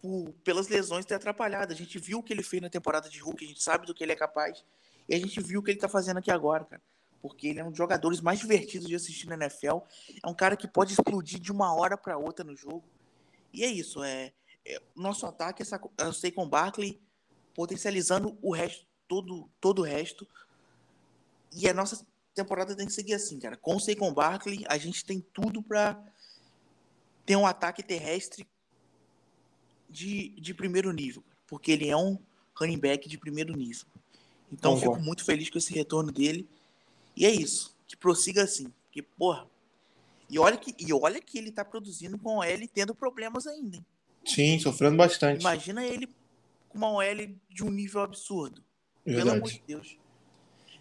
[0.03, 1.73] por, pelas lesões ter atrapalhado.
[1.73, 3.95] A gente viu o que ele fez na temporada de Hulk, a gente sabe do
[3.95, 4.65] que ele é capaz.
[5.09, 6.83] E a gente viu o que ele tá fazendo aqui agora, cara
[7.21, 9.79] porque ele é um dos jogadores mais divertidos de assistir na NFL.
[10.23, 12.85] É um cara que pode explodir de uma hora para outra no jogo.
[13.53, 14.03] E é isso.
[14.03, 14.33] É,
[14.65, 17.01] é nosso ataque é o Saquon Barkley
[17.55, 20.29] potencializando o resto, todo, todo o resto.
[21.53, 23.57] E a nossa temporada tem que seguir assim, cara.
[23.57, 26.01] Com o Saquon Barkley, a gente tem tudo para
[27.27, 28.47] ter um ataque terrestre
[29.89, 31.23] de, de primeiro nível.
[31.47, 32.19] Porque ele é um
[32.55, 33.87] running back de primeiro nível.
[34.53, 34.95] Então Concordo.
[34.95, 36.49] fico muito feliz com esse retorno dele.
[37.17, 37.77] E é isso.
[37.87, 38.73] Que prossiga assim.
[38.85, 39.47] Porque, porra.
[40.31, 43.77] E olha que, e olha que ele tá produzindo com o L tendo problemas ainda.
[43.77, 43.87] Hein?
[44.25, 45.41] Sim, sofrendo bastante.
[45.41, 46.09] Imagina ele
[46.69, 48.63] com uma OL de um nível absurdo.
[49.05, 49.27] Verdade.
[49.27, 49.97] Pelo amor de Deus.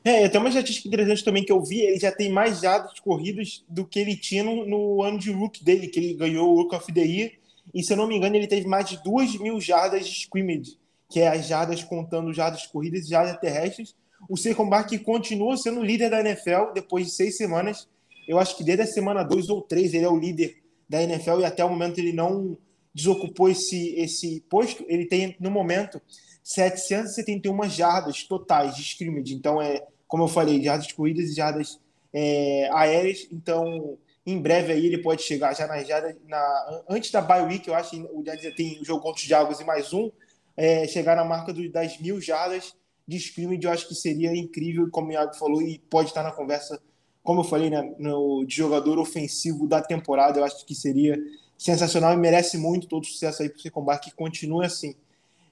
[0.04, 3.64] É, tem uma estatística interessante também que eu vi, ele já tem mais jardas corridas
[3.68, 6.76] do que ele tinha no, no, ano de Rook dele, que ele ganhou o Rook
[6.76, 7.32] of the Year,
[7.74, 10.78] e se eu não me engano ele teve mais de 2 mil jardas de scrimmage,
[11.10, 13.96] que é as jardas contando jardas corridas e jardas terrestres.
[14.30, 17.88] O Saquon Barkley continua sendo líder da NFL depois de seis semanas.
[18.28, 20.58] Eu acho que desde a semana 2 ou 3 ele é o líder
[20.90, 22.58] da NFL e até o momento ele não
[22.94, 24.84] desocupou esse, esse posto.
[24.88, 26.02] Ele tem, no momento,
[26.48, 29.34] 771 jardas totais de scrimmage.
[29.34, 31.78] Então, é, como eu falei, jardas corridas e jardas
[32.14, 33.28] é, aéreas.
[33.30, 37.68] Então, em breve aí ele pode chegar já nas jardas, na, antes da bye week,
[37.68, 40.10] eu acho que o Giants tem o jogo contra os Jaguars e mais um,
[40.56, 42.74] é, chegar na marca do, das mil jardas
[43.06, 46.32] de scrimmage, eu acho que seria incrível, como o Iago falou, e pode estar na
[46.32, 46.82] conversa,
[47.24, 51.18] como eu falei, né, no, de jogador ofensivo da temporada, eu acho que seria
[51.58, 54.96] sensacional e merece muito todo o sucesso aí para o Secombar, que continue assim.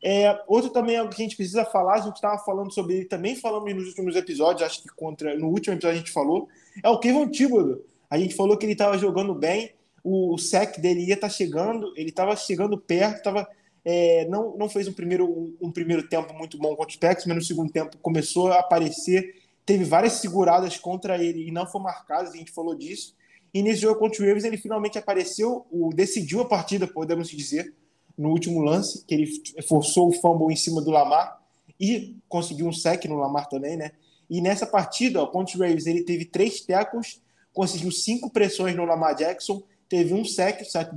[0.08, 3.06] É, outro também algo que a gente precisa falar, a gente estava falando sobre ele
[3.06, 6.48] também, falando nos últimos episódios, acho que contra no último episódio a gente falou,
[6.84, 7.82] é o Kevin Thibodeau.
[8.08, 11.34] A gente falou que ele estava jogando bem, o, o sec dele ia estar tá
[11.34, 13.48] chegando, ele estava chegando perto, tava,
[13.84, 17.26] é, não, não fez um primeiro, um, um, primeiro tempo muito bom contra os Packers,
[17.26, 19.34] mas no segundo tempo começou a aparecer,
[19.66, 23.16] teve várias seguradas contra ele e não foi marcado, a gente falou disso.
[23.52, 27.74] E nesse jogo contra o Ravens ele finalmente apareceu, o, decidiu a partida, podemos dizer,
[28.18, 29.30] no último lance, que ele
[29.68, 31.42] forçou o fumble em cima do Lamar
[31.80, 33.92] e conseguiu um sec no Lamar também, né?
[34.30, 37.22] E nessa partida, o Ravens, ele teve três tackles,
[37.54, 40.92] conseguiu cinco pressões no Lamar Jackson, teve um sec, o sec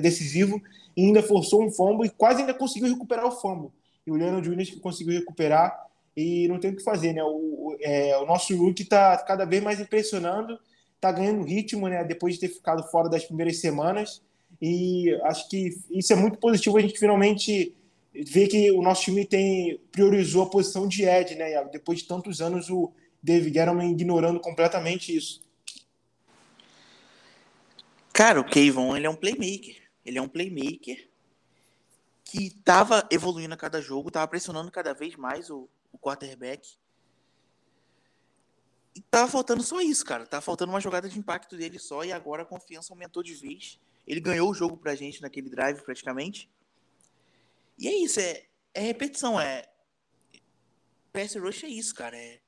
[0.00, 0.62] decisivo,
[0.96, 3.70] e ainda forçou um fumble e quase ainda conseguiu recuperar o fumble.
[4.06, 7.22] E o Leonard Williams que conseguiu recuperar e não tem o que fazer, né?
[7.22, 10.58] O, é, o nosso rookie está cada vez mais impressionando
[10.96, 12.04] está ganhando ritmo, né?
[12.04, 14.22] Depois de ter ficado fora das primeiras semanas.
[14.60, 16.76] E acho que isso é muito positivo.
[16.78, 17.74] A gente finalmente
[18.12, 21.62] vê que o nosso time tem priorizou a posição de Ed, né?
[21.66, 22.92] Depois de tantos anos, o
[23.22, 25.42] David Gettleman ignorando completamente isso.
[28.12, 29.76] Cara, o Kayvon, ele é um playmaker.
[30.04, 31.08] Ele é um playmaker
[32.24, 36.76] que estava evoluindo a cada jogo, estava pressionando cada vez mais o, o quarterback.
[38.94, 40.26] E tava faltando só isso, cara.
[40.26, 43.78] Tava faltando uma jogada de impacto dele só e agora a confiança aumentou de vez.
[44.06, 46.48] Ele ganhou o jogo pra gente naquele drive praticamente.
[47.78, 49.64] E é isso, é, é repetição, é.
[51.12, 52.16] Pass rush é isso, cara.
[52.16, 52.40] É,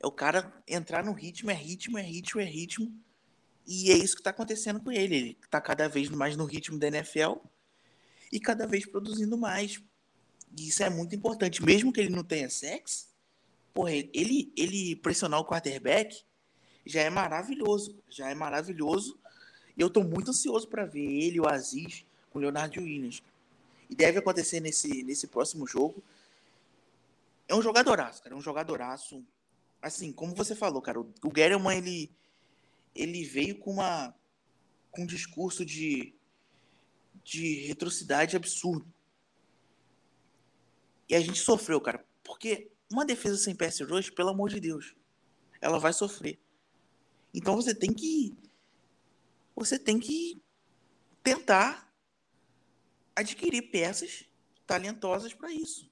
[0.00, 2.92] é o cara entrar no ritmo, é ritmo, é ritmo, é ritmo.
[3.66, 5.16] E é isso que tá acontecendo com ele.
[5.16, 7.36] Ele tá cada vez mais no ritmo da NFL
[8.30, 9.82] e cada vez produzindo mais.
[10.56, 11.62] E isso é muito importante.
[11.62, 13.08] Mesmo que ele não tenha sexo,
[13.72, 16.22] porra, ele, ele pressionar o quarterback
[16.86, 18.02] já é maravilhoso.
[18.08, 19.18] Já é maravilhoso.
[19.76, 23.22] E eu tô muito ansioso para ver ele, o Aziz, com o Leonardo Williams.
[23.90, 26.02] E deve acontecer nesse, nesse próximo jogo.
[27.48, 28.34] É um jogadoraço, cara.
[28.34, 29.24] É um jogadoraço.
[29.82, 32.10] Assim, como você falou, cara, o, o ele,
[32.94, 34.14] ele veio com uma
[34.90, 36.14] com um discurso de,
[37.24, 38.86] de retrocidade absurdo.
[41.08, 42.04] E a gente sofreu, cara.
[42.22, 44.94] Porque uma defesa sem pass rush, pelo amor de Deus,
[45.60, 46.38] ela vai sofrer.
[47.34, 48.34] Então você tem que
[49.54, 50.42] você tem que
[51.22, 51.92] tentar
[53.14, 54.24] adquirir peças
[54.66, 55.90] talentosas para isso.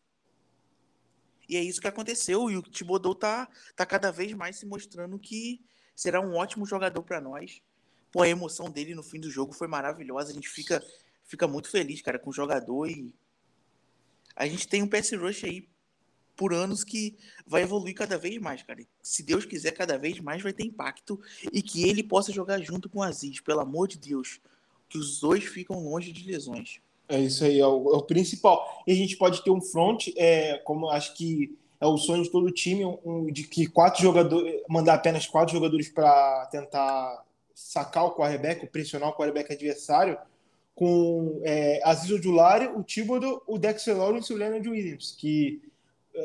[1.48, 5.18] E é isso que aconteceu e o Thibodeau tá tá cada vez mais se mostrando
[5.18, 7.62] que será um ótimo jogador para nós.
[8.10, 10.30] Pô, a emoção dele no fim do jogo foi maravilhosa.
[10.30, 10.82] A gente fica
[11.24, 13.14] fica muito feliz, cara, com o jogador e
[14.34, 15.68] a gente tem um pass rush aí
[16.42, 17.14] por anos que
[17.46, 18.84] vai evoluir cada vez mais, cara.
[19.00, 21.20] Se Deus quiser, cada vez mais vai ter impacto
[21.52, 24.40] e que ele possa jogar junto com o Aziz, pelo amor de Deus.
[24.88, 26.80] Que os dois ficam longe de lesões.
[27.08, 28.82] É isso aí, é o, é o principal.
[28.88, 32.30] E a gente pode ter um front, é, como acho que é o sonho de
[32.32, 37.24] todo o time, um, de que quatro jogadores, mandar apenas quatro jogadores para tentar
[37.54, 40.18] sacar o quarterback, pressionar o quarterback adversário,
[40.74, 45.62] com é, Aziz Ojulari, o Thibodeau, o Dexter Lawrence e o Leonard Williams, que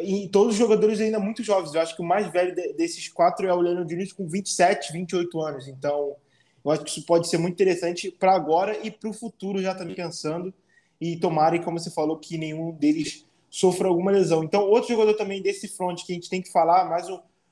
[0.01, 1.73] e todos os jogadores ainda muito jovens.
[1.73, 5.41] Eu acho que o mais velho desses quatro é o Leandro Diniz com 27, 28
[5.41, 5.67] anos.
[5.67, 6.15] Então,
[6.63, 9.73] eu acho que isso pode ser muito interessante para agora e para o futuro, já
[9.73, 10.53] também pensando.
[10.99, 14.43] E tomara, como você falou, que nenhum deles sofra alguma lesão.
[14.43, 17.07] Então, outro jogador também desse front que a gente tem que falar, mas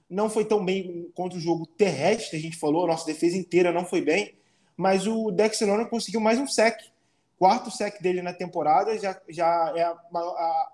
[0.09, 3.85] não foi tão bem contra o jogo terrestre, a gente falou, nossa defesa inteira não
[3.85, 4.35] foi bem,
[4.75, 6.77] mas o Dexter Lona conseguiu mais um sec
[7.37, 9.93] quarto sec dele na temporada, já, já é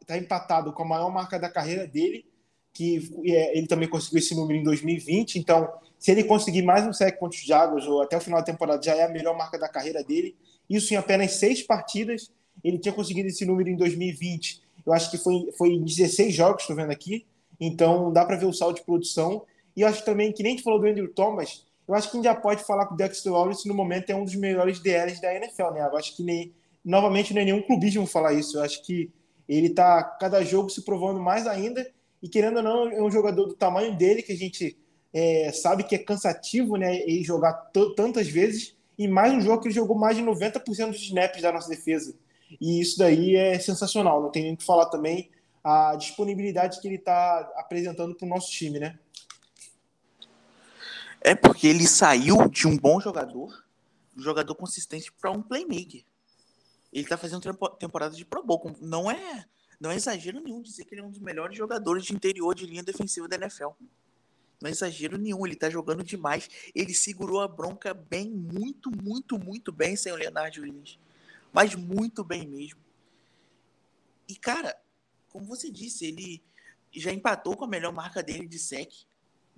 [0.06, 2.26] tá empatado com a maior marca da carreira dele,
[2.74, 5.38] que é, ele também conseguiu esse número em 2020.
[5.38, 5.70] Então,
[6.00, 8.82] se ele conseguir mais um sec contra os Jaguars ou até o final da temporada,
[8.82, 10.36] já é a melhor marca da carreira dele.
[10.70, 12.32] Isso em apenas seis partidas.
[12.64, 14.62] Ele tinha conseguido esse número em 2020.
[14.86, 17.26] Eu acho que foi, foi em 16 jogos, estou vendo aqui.
[17.60, 19.44] Então, dá para ver o saldo de produção.
[19.76, 22.20] E acho também que nem a gente falou do Andrew Thomas, eu acho que a
[22.20, 25.22] gente já pode falar que o Dexter Lawrence, no momento, é um dos melhores DLs
[25.22, 25.82] da NFL, né?
[25.82, 26.54] Eu acho que, nem,
[26.86, 28.58] novamente, não é nenhum clubismo falar isso.
[28.58, 29.12] Eu acho que
[29.46, 31.86] ele está, cada jogo, se provando mais ainda.
[32.24, 34.78] E, querendo ou não, é um jogador do tamanho dele, que a gente
[35.14, 37.06] é, sabe que é cansativo, né?
[37.06, 37.52] E jogar
[37.94, 38.74] tantas vezes.
[38.98, 42.16] E mais um jogo que ele jogou mais de 90% dos snaps da nossa defesa.
[42.62, 44.22] E isso daí é sensacional.
[44.22, 45.30] Não tem nem o que falar também
[45.64, 48.98] a disponibilidade que ele está apresentando para o nosso time, né?
[51.22, 53.64] É porque ele saiu de um bom jogador,
[54.18, 56.04] um jogador consistente, para um playmaker.
[56.92, 57.42] Ele está fazendo
[57.78, 58.76] temporada de Pro Bowl.
[58.82, 59.46] Não é,
[59.80, 62.66] não é exagero nenhum dizer que ele é um dos melhores jogadores de interior de
[62.66, 63.70] linha defensiva da NFL.
[64.60, 66.50] Não é exagero nenhum, ele está jogando demais.
[66.74, 71.00] Ele segurou a bronca bem, muito, muito, muito bem sem o Leonard Williams.
[71.54, 72.80] Mas muito bem mesmo.
[74.28, 74.76] E, cara,
[75.30, 76.44] como você disse, ele
[76.92, 78.92] já empatou com a melhor marca dele de sec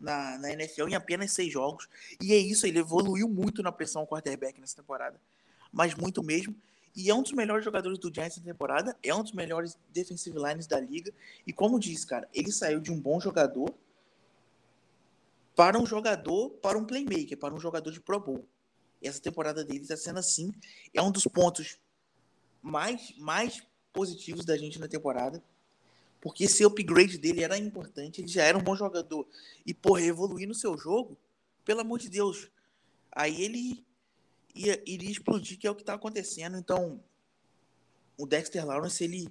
[0.04, 1.88] na, na NFL em apenas seis jogos.
[2.22, 5.20] E é isso, ele evoluiu muito na pressão quarterback nessa temporada.
[5.72, 6.54] Mas muito mesmo.
[6.96, 10.38] E é um dos melhores jogadores do Giants na temporada, é um dos melhores defensive
[10.38, 11.12] lines da liga.
[11.48, 13.74] E como disse, cara, ele saiu de um bom jogador
[15.56, 18.46] para um jogador, para um playmaker, para um jogador de Pro Bowl.
[19.02, 20.54] Essa temporada dele está sendo assim.
[20.94, 21.78] É um dos pontos
[22.62, 25.44] mais, mais positivos da gente na temporada
[26.24, 29.28] porque esse upgrade dele era importante, ele já era um bom jogador.
[29.66, 31.18] E, porra, evoluir no seu jogo,
[31.66, 32.50] pelo amor de Deus.
[33.12, 33.86] Aí ele
[34.56, 36.58] ia, iria explodir, que é o que está acontecendo.
[36.58, 37.04] Então,
[38.18, 39.28] o Dexter Lawrence, ele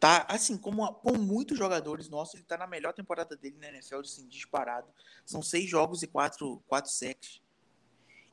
[0.00, 3.96] tá, assim, como, com muitos jogadores nossos, ele tá na melhor temporada dele na NFL,
[3.96, 4.88] assim, disparado.
[5.26, 7.42] São seis jogos e quatro, quatro sacks.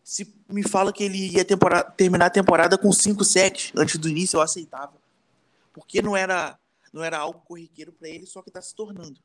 [0.01, 1.45] Se me fala que ele ia
[1.97, 4.93] terminar a temporada com cinco sacks antes do início, eu aceitava.
[5.73, 6.58] Porque não era
[6.93, 9.19] não era algo corriqueiro para ele, só que está se tornando.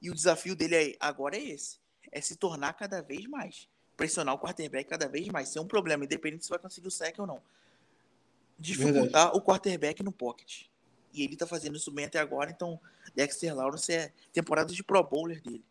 [0.00, 1.78] E o desafio dele agora é esse:
[2.12, 3.68] é se tornar cada vez mais.
[3.96, 5.48] Pressionar o quarterback cada vez mais.
[5.48, 7.42] Ser um problema, independente se vai conseguir o sec ou não.
[8.58, 9.38] Dificultar Verdade.
[9.38, 10.66] o quarterback no pocket.
[11.12, 12.78] E ele está fazendo isso bem até agora, então
[13.14, 15.64] Dexter Lawrence é temporada de Pro Bowler dele.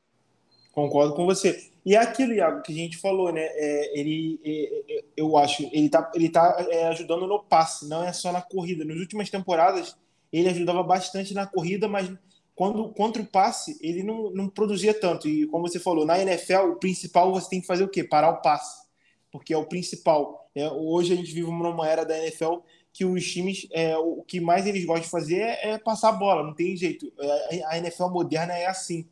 [0.77, 1.71] Concordo com você.
[1.83, 3.41] E é aquilo, Iago, que a gente falou, né?
[3.41, 8.03] É, ele, é, é, eu acho, ele tá, ele tá é, ajudando no passe, não
[8.03, 8.86] é só na corrida.
[8.86, 9.97] Nas últimas temporadas,
[10.31, 12.11] ele ajudava bastante na corrida, mas
[12.55, 15.27] quando contra o passe, ele não, não produzia tanto.
[15.27, 18.03] E como você falou, na NFL, o principal você tem que fazer o quê?
[18.03, 18.87] Parar o passe.
[19.31, 20.49] Porque é o principal.
[20.55, 22.55] É, hoje a gente vive numa era da NFL
[22.91, 26.13] que os times, é, o que mais eles gostam de fazer é, é passar a
[26.13, 27.13] bola, não tem jeito.
[27.19, 29.07] É, a NFL moderna é assim.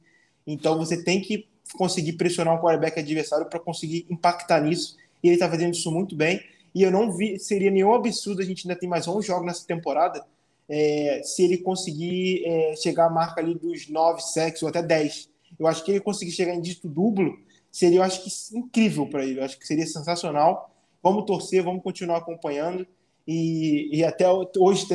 [0.48, 1.48] Então você tem que
[1.78, 4.98] conseguir pressionar o quarterback adversário para conseguir impactar nisso.
[5.22, 6.42] E ele está fazendo isso muito bem.
[6.74, 9.68] E eu não vi, seria nenhum absurdo a gente ainda ter mais 11 jogos nessa
[9.68, 10.26] temporada
[10.70, 15.30] é, se ele conseguir é, chegar à marca ali dos 9 sacks ou até 10.
[15.60, 17.38] Eu acho que ele conseguir chegar em dígito duplo
[17.72, 19.40] seria, eu acho que incrível para ele.
[19.40, 20.72] Eu acho que seria sensacional.
[21.04, 22.88] Vamos torcer, vamos continuar acompanhando.
[23.28, 24.88] E, e até hoje,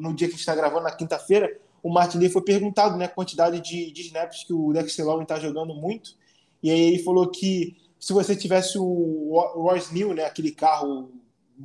[0.00, 3.08] no dia que a gente está gravando, na quinta-feira, o Martinelli foi perguntado né, a
[3.08, 6.16] quantidade de, de snaps que o Dexter Lawrence está jogando muito.
[6.62, 11.10] E aí ele falou que se você tivesse o Royce New, né, aquele carro,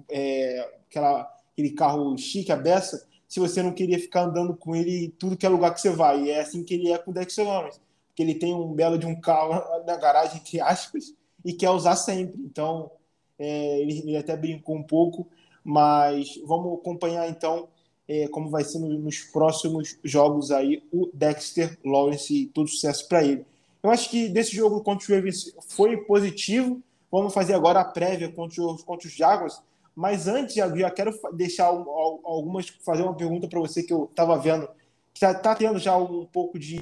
[0.09, 5.07] é, aquela, aquele carro chique, a beça, se você não queria ficar andando com ele
[5.17, 6.23] tudo que é lugar que você vai.
[6.23, 7.79] E é assim que ele é com o Dexter Lawrence.
[8.09, 9.53] Porque ele tem um belo de um carro
[9.87, 11.13] na garagem, entre aspas,
[11.45, 12.37] e quer usar sempre.
[12.41, 12.91] Então,
[13.39, 15.29] é, ele, ele, até brincou um pouco,
[15.63, 17.69] mas vamos acompanhar então
[18.05, 23.07] é, como vai ser no, nos próximos jogos aí o Dexter Lawrence e todo sucesso
[23.07, 23.45] para ele.
[23.81, 26.83] Eu acho que desse jogo contra os Ravens foi positivo.
[27.09, 29.63] Vamos fazer agora a prévia contra os, contra os Jaguars.
[29.95, 34.37] Mas antes, já, já quero deixar algumas, fazer uma pergunta para você que eu estava
[34.37, 34.69] vendo,
[35.13, 36.81] está tá tendo já um pouco de.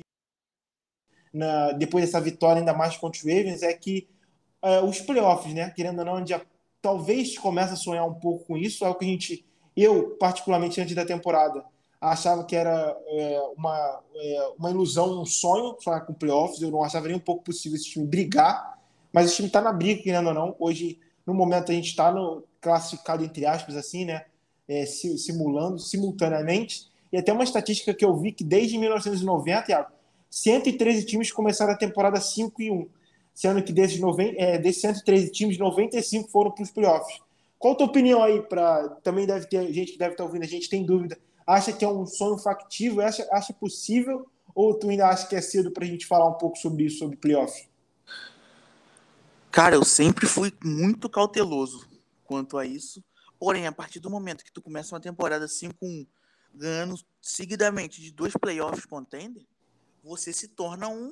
[1.34, 4.08] Na, depois dessa vitória, ainda mais contra os Ravens, é que
[4.62, 5.69] é, os playoffs, né?
[5.71, 6.42] Querendo ou não, já
[6.81, 8.86] talvez comece a sonhar um pouco com isso.
[8.86, 11.63] É o que a gente, eu, particularmente antes da temporada,
[12.00, 16.62] achava que era é, uma, é, uma ilusão, um sonho sonhar com playoffs.
[16.62, 18.79] Eu não achava nem um pouco possível esse time brigar,
[19.12, 20.56] mas o time está na briga, querendo ou não.
[20.60, 24.25] Hoje, no momento, a gente está no, classificado entre aspas assim, né,
[24.67, 26.87] é, simulando simultaneamente.
[27.12, 29.87] E até uma estatística que eu vi que desde 1990,
[30.29, 32.87] 113 times começaram a temporada 5 e 1,
[33.33, 37.19] sendo que desses, 90, é, desses 113 times, 95 foram para os playoffs.
[37.57, 38.41] Qual a tua opinião aí?
[38.41, 38.87] Pra...
[39.03, 41.17] Também deve ter gente que deve estar ouvindo, a gente tem dúvida.
[41.45, 43.01] Acha que é um sonho factível?
[43.01, 44.27] Acha, acha possível?
[44.53, 46.99] Ou tu ainda acha que é cedo para a gente falar um pouco sobre isso,
[46.99, 47.67] sobre playoff?
[49.51, 51.88] Cara, eu sempre fui muito cauteloso
[52.30, 53.04] quanto a isso.
[53.40, 56.06] Porém, a partir do momento que tu começa uma temporada assim com
[56.54, 59.48] ganhando seguidamente de dois playoffs contender,
[60.04, 61.12] você se torna um,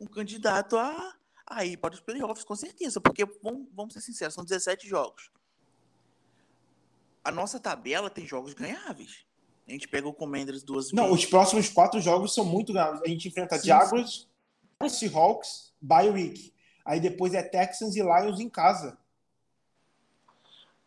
[0.00, 3.00] um candidato a, a ir para os playoffs, com certeza.
[3.00, 5.28] Porque, vamos, vamos ser sinceros, são 17 jogos.
[7.24, 9.26] A nossa tabela tem jogos ganháveis.
[9.66, 11.24] A gente pega o Commanders duas Não, vezes.
[11.24, 13.02] os próximos quatro jogos são muito ganháveis.
[13.02, 14.28] A gente enfrenta sim, Jaguars,
[14.82, 14.88] sim.
[14.88, 16.54] Seahawks, bye week.
[16.84, 18.96] Aí depois é Texans e Lions em casa.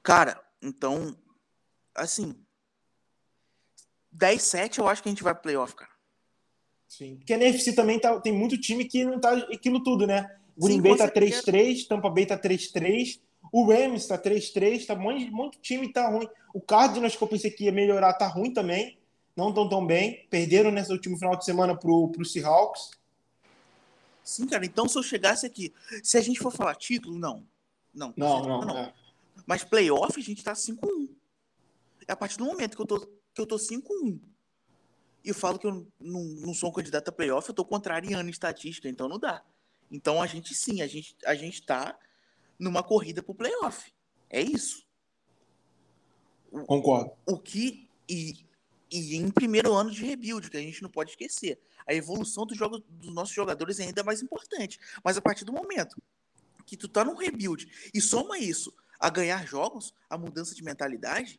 [0.04, 1.16] Cara, então,
[1.96, 2.36] assim,
[4.16, 5.92] 10-7 eu acho que a gente vai playoff, cara.
[6.88, 7.16] Sim.
[7.16, 10.30] Porque a NFC também tá, tem muito time que não tá aquilo tudo, né?
[10.56, 13.20] Green Bay tá 3-3, Tampa Bay tá 3-3,
[13.52, 16.28] o Rams tá 3-3, tá muito, muito time tá ruim.
[16.54, 19.00] O Cardinals que eu pensei que ia melhorar tá ruim também.
[19.36, 20.28] Não tão tão bem.
[20.30, 22.92] Perderam nesse último final de semana pro, pro Seahawks.
[24.24, 24.64] Sim, cara.
[24.64, 25.74] Então, se eu chegasse aqui,
[26.04, 27.44] se a gente for falar título, não.
[27.94, 28.62] Não, não, não.
[28.62, 28.78] não.
[28.78, 28.94] É.
[29.46, 31.10] Mas playoff, a gente tá 5-1.
[32.08, 34.20] É a partir do momento que eu tô, que eu tô 5-1
[35.24, 38.30] e eu falo que eu não, não sou um candidato a playoff, eu tô contrariando
[38.30, 39.44] estatística, então não dá.
[39.90, 41.98] Então a gente sim, a gente, a gente tá
[42.60, 43.94] numa corrida pro playoff.
[44.30, 44.86] É isso.
[46.68, 47.12] Concordo.
[47.26, 47.88] O que.
[48.10, 48.46] E,
[48.92, 51.60] e em primeiro ano de rebuild, que a gente não pode esquecer.
[51.88, 54.80] A evolução dos, jogos, dos nossos jogadores é ainda mais importante.
[55.04, 55.96] Mas a partir do momento
[56.66, 58.74] que tu tá num rebuild e soma isso
[59.04, 61.38] a ganhar jogos, a mudança de mentalidade,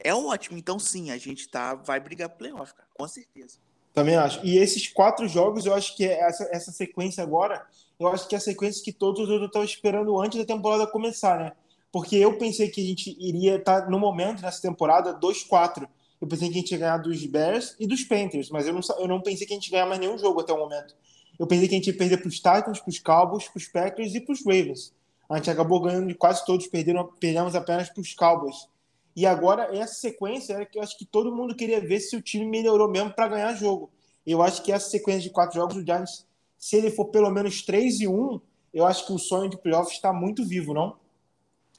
[0.00, 0.58] é ótimo.
[0.58, 3.58] Então, sim, a gente tá, vai brigar playoff, cara, com certeza.
[3.94, 4.44] Também acho.
[4.44, 7.64] E esses quatro jogos, eu acho que é essa, essa sequência agora,
[7.96, 11.38] eu acho que é a sequência que todos eu estava esperando antes da temporada começar,
[11.38, 11.52] né?
[11.92, 15.88] Porque eu pensei que a gente iria estar, tá, no momento, nessa temporada, 2-4.
[16.20, 18.80] Eu pensei que a gente ia ganhar dos Bears e dos Panthers, mas eu não,
[18.98, 20.96] eu não pensei que a gente ia ganhar mais nenhum jogo até o momento.
[21.38, 23.68] Eu pensei que a gente ia perder para os Titans, para os Cowboys, para os
[23.68, 24.92] Packers e para os Ravens.
[25.28, 28.68] A gente acabou ganhando de quase todos, perderam, perdemos apenas para os Cowboys.
[29.14, 32.22] E agora, essa sequência era que eu acho que todo mundo queria ver se o
[32.22, 33.90] time melhorou mesmo para ganhar jogo.
[34.26, 36.26] Eu acho que essa sequência de quatro jogos, o Giants,
[36.56, 38.40] se ele for pelo menos 3 e 1,
[38.72, 40.96] eu acho que o sonho de playoff está muito vivo, não?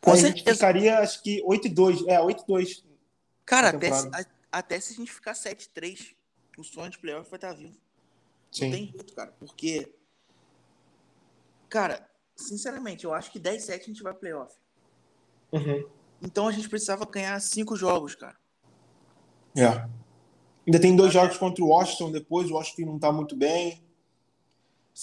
[0.02, 0.28] Com certeza.
[0.28, 2.08] A gente ficaria, acho que 8 e 2.
[2.08, 2.84] É, 8 e 2.
[3.46, 4.10] Cara, até se,
[4.52, 6.16] até se a gente ficar 7 e 3,
[6.58, 7.78] o sonho de playoff vai estar vivo.
[8.52, 8.66] Sim.
[8.66, 9.34] Não tem jeito, cara.
[9.40, 9.94] Porque,
[11.70, 12.09] cara,
[12.48, 14.54] sinceramente, eu acho que 10 7 a gente vai playoff.
[15.52, 15.88] Uhum.
[16.22, 18.38] Então a gente precisava ganhar 5 jogos, cara.
[19.58, 19.88] É.
[20.68, 23.84] Ainda tem dois jogos contra o Washington depois, o Washington não tá muito bem.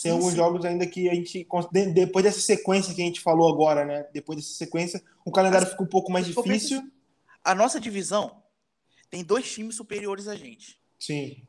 [0.03, 1.47] Tem alguns jogos ainda que a gente.
[1.73, 4.07] de- Depois dessa sequência que a gente falou agora, né?
[4.13, 6.83] Depois dessa sequência, o calendário fica um pouco mais difícil.
[7.43, 8.43] A nossa divisão
[9.09, 10.79] tem dois times superiores a gente.
[10.99, 11.43] Sim.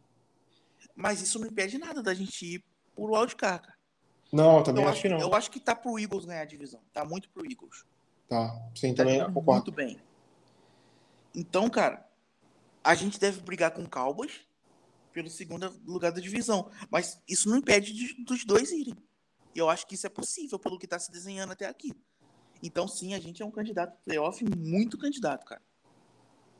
[0.95, 2.63] Mas isso não impede nada da gente ir
[2.95, 3.76] pro wildcard, cara.
[4.31, 5.19] Não, também Eu acho que não.
[5.19, 6.81] Eu acho que tá pro Eagles ganhar a divisão.
[6.93, 7.85] Tá muito pro Eagles.
[8.27, 8.53] Tá.
[8.75, 9.51] Sim, Tá também concordo.
[9.51, 9.99] muito bem.
[11.35, 12.05] Então, cara,
[12.83, 14.41] a gente deve brigar com o Cowboys
[15.13, 16.69] pelo segundo lugar da divisão.
[16.89, 18.95] Mas isso não impede de- dos dois irem.
[19.55, 21.91] E eu acho que isso é possível pelo que tá se desenhando até aqui.
[22.61, 25.61] Então, sim, a gente é um candidato playoff, muito candidato, cara.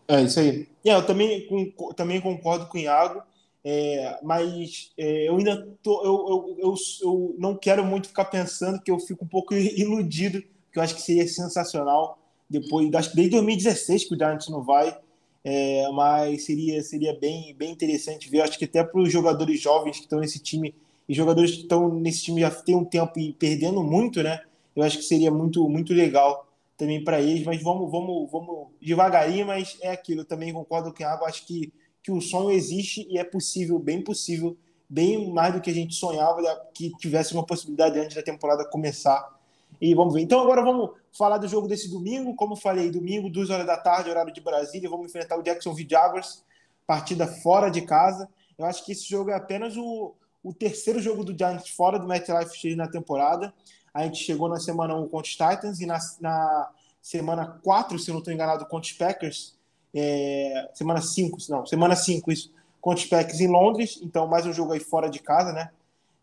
[0.08, 0.70] É isso aí.
[0.86, 3.22] É, eu também, com- também concordo com o Iago,
[3.70, 8.82] é, mas é, eu ainda tô, eu, eu, eu, eu não quero muito ficar pensando
[8.82, 10.42] que eu fico um pouco iludido,
[10.72, 12.18] que eu acho que seria sensacional.
[12.50, 14.98] Depois, acho que desde 2016 que o Giants não vai,
[15.44, 18.40] é, mas seria, seria bem, bem interessante ver.
[18.40, 20.74] Acho que até para os jogadores jovens que estão nesse time,
[21.10, 24.40] e jogadores que estão nesse time já tem um tempo e perdendo muito, né?
[24.74, 26.48] Eu acho que seria muito, muito legal
[26.78, 31.00] também para eles, mas vamos, vamos, vamos devagarinho, mas é aquilo, eu também concordo com
[31.00, 31.74] o Iago, acho que,
[32.08, 34.56] que o sonho existe e é possível, bem possível,
[34.88, 36.42] bem mais do que a gente sonhava
[36.74, 39.38] que tivesse uma possibilidade antes da temporada começar.
[39.82, 40.22] E vamos ver.
[40.22, 44.10] Então agora vamos falar do jogo desse domingo, como falei, domingo, 2 horas da tarde,
[44.10, 46.46] horário de Brasília, vamos enfrentar o Jacksonville Jaguars,
[46.86, 48.30] partida fora de casa.
[48.58, 52.08] Eu acho que esse jogo é apenas o, o terceiro jogo do Giants fora do
[52.08, 53.54] MetLife Stadium na temporada.
[53.94, 58.10] A gente chegou na semana 1 contra os Titans e na, na semana 4, se
[58.10, 59.57] eu não estou enganado, contra os Packers.
[60.00, 64.00] É, semana 5, não, semana 5, isso, contra os Packers em Londres.
[64.04, 65.72] Então, mais um jogo aí fora de casa, né?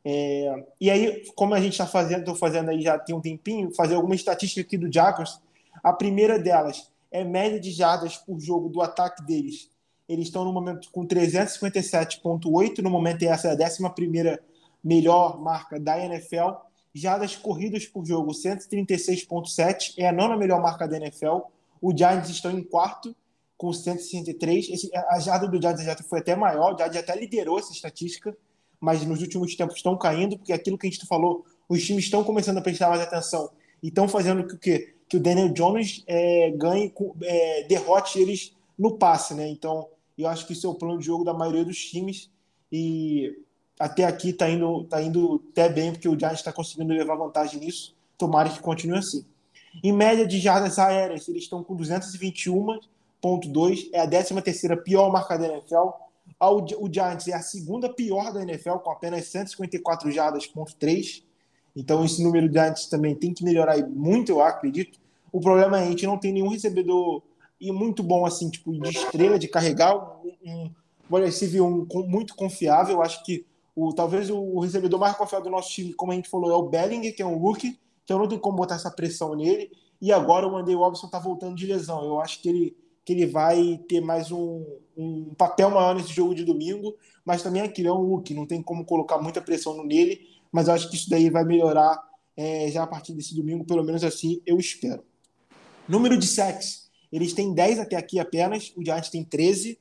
[0.04, 3.74] É, e aí, como a gente está fazendo, estou fazendo aí já tem um tempinho,
[3.74, 5.40] fazer alguma estatística aqui do Jaguars.
[5.82, 9.68] A primeira delas é média de jardas por jogo do ataque deles.
[10.08, 12.78] Eles estão no momento com 357,8.
[12.82, 14.38] No momento, essa é a 11
[14.82, 16.50] melhor marca da NFL.
[16.94, 21.38] jardas corridas por jogo, 136,7, é a nona melhor marca da NFL.
[21.80, 23.16] O Giants estão em quarto,
[23.56, 24.68] com 163.
[24.68, 28.36] Esse, a jarda do Giants já foi até maior, o até liderou essa estatística,
[28.80, 32.22] mas nos últimos tempos estão caindo, porque aquilo que a gente falou, os times estão
[32.22, 33.50] começando a prestar mais atenção
[33.82, 34.94] e estão fazendo que o quê?
[35.08, 36.92] Que o Daniel Jones é, ganhe,
[37.22, 39.48] é, derrote eles no passe, né?
[39.48, 42.30] Então, eu acho que isso é o plano de jogo da maioria dos times
[42.70, 43.32] e
[43.78, 47.60] até aqui está indo, tá indo até bem, porque o Giants está conseguindo levar vantagem
[47.60, 47.94] nisso.
[48.16, 49.24] Tomara que continue assim.
[49.82, 51.74] Em média de jardas aéreas, eles estão com
[53.24, 54.34] 221,2, é a 13
[54.84, 55.88] pior marca da NFL.
[56.40, 61.24] O Giants é a segunda pior da NFL, com apenas 154 jardas, ponto 3.
[61.76, 64.98] Então, esse número de Giants também tem que melhorar muito, eu acredito.
[65.32, 67.22] O problema é que a gente não tem nenhum recebedor
[67.60, 70.70] e muito bom, assim, tipo, de estrela, de carregar um, um
[71.10, 72.96] wide receiver um, muito confiável.
[72.96, 73.44] Eu acho que
[73.74, 76.68] o, talvez o recebedor mais confiável do nosso time, como a gente falou, é o
[76.68, 79.72] Bellinger, que é um rookie, então não tem como botar essa pressão nele.
[80.00, 82.04] E agora o Andy Robinson está voltando de lesão.
[82.04, 84.64] Eu acho que ele, que ele vai ter mais um,
[84.96, 88.62] um papel maior nesse jogo de domingo, mas também aquilo é um rookie, não tem
[88.62, 92.02] como colocar muita pressão nele, mas eu acho que isso daí vai melhorar
[92.36, 95.02] é, já a partir desse domingo, pelo menos assim eu espero.
[95.88, 99.78] Número de sacks, eles têm 10 até aqui apenas, o Giants tem 13,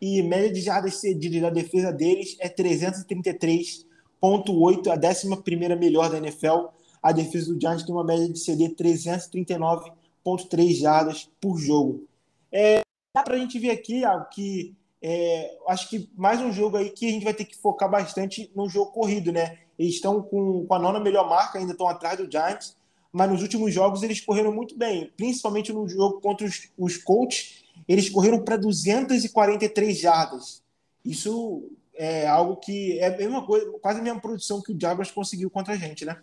[0.00, 5.28] e média de jardas cedidas da defesa deles é 333,8, a 11
[5.76, 6.66] melhor da NFL.
[7.02, 12.06] A defesa do Giants tem uma média de CD 339,3 jardas por jogo.
[12.52, 12.80] É,
[13.14, 17.06] dá para a gente ver aqui que é, acho que mais um jogo aí que
[17.06, 19.58] a gente vai ter que focar bastante no jogo corrido, né?
[19.78, 22.76] Eles estão com, com a nona melhor marca, ainda estão atrás do Giants,
[23.12, 27.64] mas nos últimos jogos eles correram muito bem, principalmente no jogo contra os, os Colts
[27.86, 30.62] eles correram para 243 jardas.
[31.04, 35.10] Isso é algo que é a mesma coisa, quase a mesma produção que o Jaguars
[35.10, 36.20] conseguiu contra a gente, né?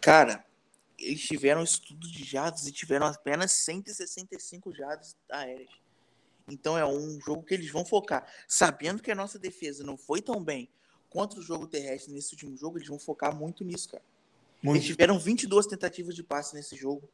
[0.00, 0.44] Cara,
[1.02, 5.70] eles tiveram estudo de jardas e tiveram apenas 165 jardas aéreas.
[6.48, 8.26] Então é um jogo que eles vão focar.
[8.48, 10.68] Sabendo que a nossa defesa não foi tão bem
[11.08, 14.02] contra o jogo terrestre nesse último jogo, eles vão focar muito nisso, cara.
[14.62, 14.78] Muito.
[14.78, 17.08] Eles tiveram 22 tentativas de passe nesse jogo.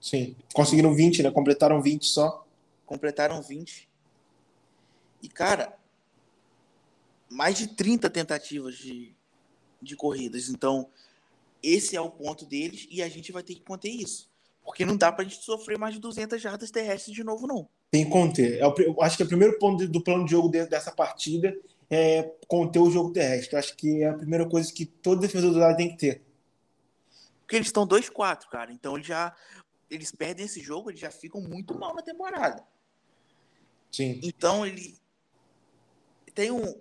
[0.00, 0.36] Sim.
[0.52, 1.30] Conseguiram 20, né?
[1.30, 2.46] Completaram 20 só.
[2.84, 3.88] Completaram 20.
[5.22, 5.76] E, cara,
[7.28, 9.14] mais de 30 tentativas de,
[9.80, 10.48] de corridas.
[10.48, 10.88] Então,
[11.62, 14.28] esse é o ponto deles e a gente vai ter que conter isso.
[14.64, 17.68] Porque não dá pra gente sofrer mais de 200 jardas terrestres de novo, não.
[17.90, 18.60] Tem que conter.
[18.60, 21.56] Eu é acho que o primeiro ponto do plano de jogo dessa partida
[21.90, 23.54] é conter o jogo terrestre.
[23.54, 26.22] Eu acho que é a primeira coisa que todo defensor do lado tem que ter.
[27.40, 28.70] Porque eles estão 2-4, cara.
[28.70, 29.34] Então eles já
[29.90, 32.62] eles perdem esse jogo, eles já ficam muito mal na temporada.
[33.90, 34.20] Sim.
[34.22, 34.98] Então ele
[36.34, 36.78] tem um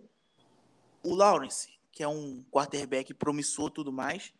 [1.03, 4.33] o Lawrence, que é um quarterback promissor tudo mais.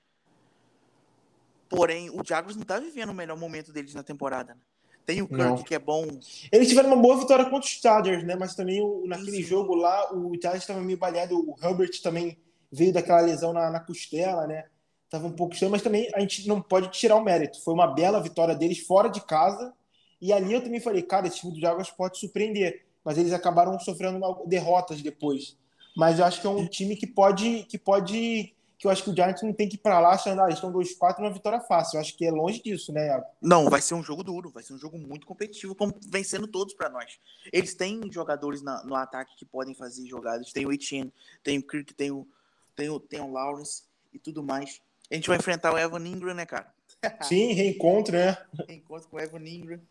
[1.70, 4.54] Porém, o Jaguars não tá vivendo o melhor momento deles na temporada.
[4.56, 4.62] Né?
[5.06, 5.64] Tem o Kirk, não.
[5.64, 6.06] que é bom.
[6.52, 8.36] Eles tiveram uma boa vitória contra os Chargers, né?
[8.36, 9.50] Mas também o, naquele Isso.
[9.50, 11.38] jogo lá, o Chargers estava meio baleado.
[11.38, 12.38] O Herbert também
[12.72, 14.66] veio daquela lesão na, na costela, né?
[15.08, 17.62] estava um pouco cheio, mas também a gente não pode tirar o mérito.
[17.64, 19.74] Foi uma bela vitória deles fora de casa.
[20.22, 22.86] E ali eu também falei, cara, esse time do Jaguars pode surpreender.
[23.04, 25.58] Mas eles acabaram sofrendo derrotas depois.
[25.96, 27.64] Mas eu acho que é um time que pode.
[27.70, 30.42] que pode que eu acho que o Giants não tem que ir para lá achando,
[30.42, 31.98] ah, eles estão 2-4 uma vitória fácil.
[31.98, 33.26] Eu acho que é longe disso, né, Iago?
[33.42, 36.76] Não, vai ser um jogo duro, vai ser um jogo muito competitivo, como vencendo todos
[36.76, 37.20] para nós.
[37.52, 40.52] Eles têm jogadores na, no ataque que podem fazer jogadas.
[40.52, 41.12] Tem o Etienne,
[41.44, 42.28] tem o Kirk, tem o,
[42.76, 44.80] tem o, tem o Lawrence e tudo mais.
[45.10, 46.72] A gente vai enfrentar o Evan Ingram, né, cara?
[47.24, 48.38] Sim, reencontro, né?
[48.68, 49.82] Reencontro com o Evan Ingram.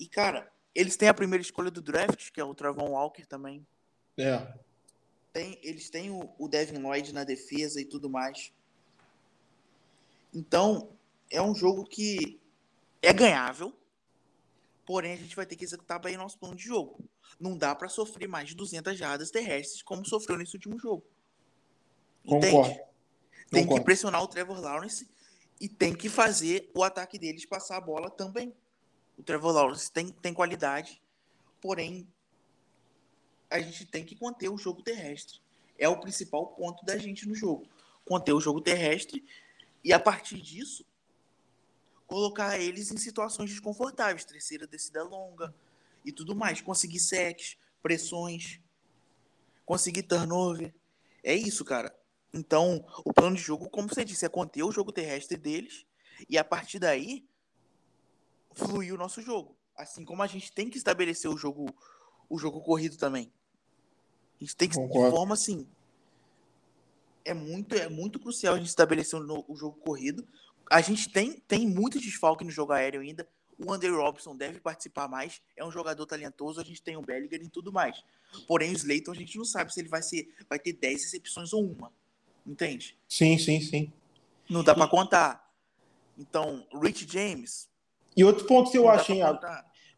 [0.00, 3.64] E, cara, eles têm a primeira escolha do draft, que é o Travon Walker também.
[4.16, 4.46] É.
[5.38, 8.52] Tem, eles têm o, o Devin Lloyd na defesa e tudo mais.
[10.34, 10.90] Então,
[11.30, 12.40] é um jogo que
[13.00, 13.72] é ganhável,
[14.84, 16.98] porém a gente vai ter que executar bem nosso plano de jogo.
[17.38, 21.06] Não dá para sofrer mais de 200 jardas terrestres como sofreu nesse último jogo.
[22.24, 22.50] Entende?
[22.50, 22.80] Concordo.
[23.48, 25.08] Tem que pressionar o Trevor Lawrence
[25.60, 28.52] e tem que fazer o ataque deles passar a bola também.
[29.16, 31.00] O Trevor Lawrence tem, tem qualidade,
[31.60, 32.08] porém
[33.50, 35.40] a gente tem que conter o jogo terrestre.
[35.78, 37.66] É o principal ponto da gente no jogo.
[38.04, 39.24] Conter o jogo terrestre
[39.84, 40.84] e a partir disso
[42.06, 45.54] colocar eles em situações desconfortáveis, terceira descida longa
[46.04, 48.58] e tudo mais, conseguir sacks, pressões,
[49.64, 50.74] conseguir turnover.
[51.22, 51.94] É isso, cara.
[52.32, 55.86] Então, o plano de jogo, como você disse, é conter o jogo terrestre deles
[56.28, 57.28] e a partir daí
[58.52, 59.56] fluir o nosso jogo.
[59.76, 61.66] Assim como a gente tem que estabelecer o jogo,
[62.28, 63.30] o jogo corrido também.
[64.40, 65.10] A gente tem que, Concordo.
[65.10, 65.66] de forma assim,
[67.24, 70.26] é muito, é muito crucial a gente estabelecer o, o jogo corrido.
[70.70, 73.28] A gente tem, tem muito desfalque no jogo aéreo ainda.
[73.58, 75.42] O Andrew Robson deve participar mais.
[75.56, 76.60] É um jogador talentoso.
[76.60, 78.02] A gente tem o Bellinger e tudo mais.
[78.46, 81.52] Porém, o Slayton a gente não sabe se ele vai, ser, vai ter 10 recepções
[81.52, 81.92] ou uma.
[82.46, 82.96] Entende?
[83.08, 83.92] Sim, sim, sim.
[84.48, 85.52] Não dá para contar.
[86.16, 87.68] Então, Rich James.
[88.16, 89.22] E outro ponto que eu acho, hein,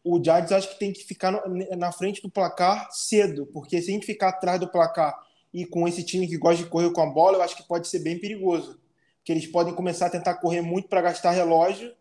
[0.03, 1.31] o Giants acho que tem que ficar
[1.77, 5.17] na frente do placar cedo, porque se a gente ficar atrás do placar
[5.53, 7.87] e com esse time que gosta de correr com a bola, eu acho que pode
[7.87, 8.79] ser bem perigoso.
[9.17, 11.93] Porque eles podem começar a tentar correr muito para gastar relógio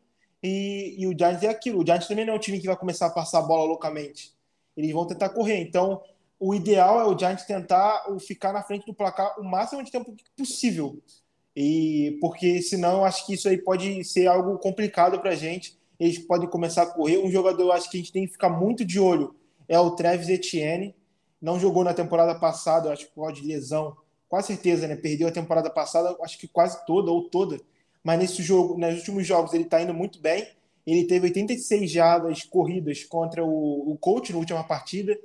[0.43, 1.83] e, e, o Giants é aquilo.
[1.83, 4.33] O Giants também não é um time que vai começar a passar a bola loucamente.
[4.77, 5.61] Eles vão tentar correr.
[5.61, 6.03] Então,
[6.39, 10.17] o ideal é o Giants tentar ficar na frente do placar o máximo de tempo
[10.37, 11.03] possível.
[11.55, 15.79] E porque senão acho que isso aí pode ser algo complicado para a gente.
[16.01, 17.19] Eles podem começar a correr.
[17.19, 19.35] Um jogador eu acho que a gente tem que ficar muito de olho
[19.69, 20.97] é o Travis Etienne.
[21.41, 23.97] Não jogou na temporada passada, acho que pode lesão,
[24.29, 24.97] quase certeza, né?
[24.97, 27.61] Perdeu a temporada passada, acho que quase toda ou toda.
[28.03, 30.49] Mas nesse jogo, nos últimos jogos, ele está indo muito bem.
[30.87, 35.19] Ele teve 86 jardas corridas contra o, o coach na última partida,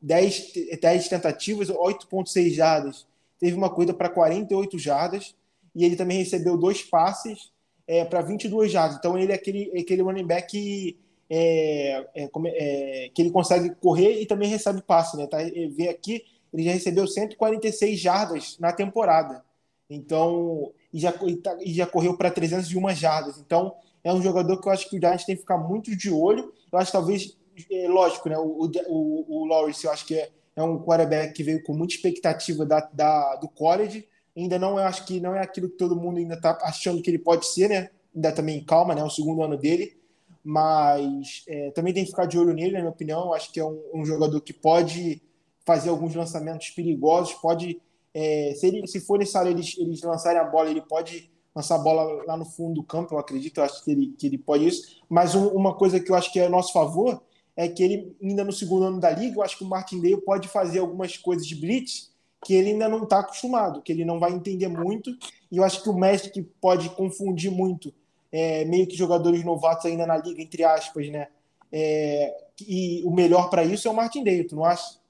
[0.00, 3.06] 10, 10 tentativas, 8,6 jardas.
[3.38, 5.34] Teve uma corrida para 48 jardas
[5.74, 7.50] e ele também recebeu dois passes
[7.86, 8.96] é, para 22 jardas.
[8.96, 14.20] Então ele é aquele, aquele running back que, é, é, é, que ele consegue correr
[14.20, 15.16] e também recebe passe.
[15.16, 15.26] Né?
[15.26, 15.38] Tá,
[15.74, 19.44] vê aqui, ele já recebeu 146 jardas na temporada.
[19.88, 23.38] Então, e já, e tá, e já correu para 301 jardas.
[23.38, 26.10] Então, é um jogador que eu acho que o Giants tem que ficar muito de
[26.10, 26.52] olho.
[26.70, 27.36] Eu acho que talvez,
[27.70, 28.38] é, lógico, né?
[28.38, 31.94] O, o, o Lawrence, eu acho que é, é um quarterback que veio com muita
[31.94, 35.96] expectativa da, da, do college ainda não eu acho que não é aquilo que todo
[35.96, 37.90] mundo ainda está achando que ele pode ser, né?
[38.14, 39.02] Ainda também calma, né?
[39.02, 39.96] O segundo ano dele,
[40.44, 43.26] mas é, também tem que ficar de olho nele, na minha opinião.
[43.26, 45.22] Eu acho que é um, um, jogador que pode
[45.64, 47.80] fazer alguns lançamentos perigosos, pode,
[48.12, 51.78] é, se, ele, se for necessário eles, eles lançarem a bola, ele pode lançar a
[51.78, 54.66] bola lá no fundo do campo, eu acredito, eu acho que ele, que ele pode
[54.66, 55.02] isso.
[55.08, 57.22] Mas um, uma coisa que eu acho que é a nosso favor
[57.54, 60.20] é que ele, ainda no segundo ano da liga, eu acho que o Martin Dale
[60.22, 62.11] pode fazer algumas coisas de blitz
[62.44, 65.10] que ele ainda não está acostumado, que ele não vai entender muito.
[65.50, 67.94] E eu acho que o mestre pode confundir muito,
[68.30, 71.28] é, meio que jogadores novatos ainda na liga, entre aspas, né?
[71.70, 75.00] É, e o melhor para isso é o Martin Day, tu não acha?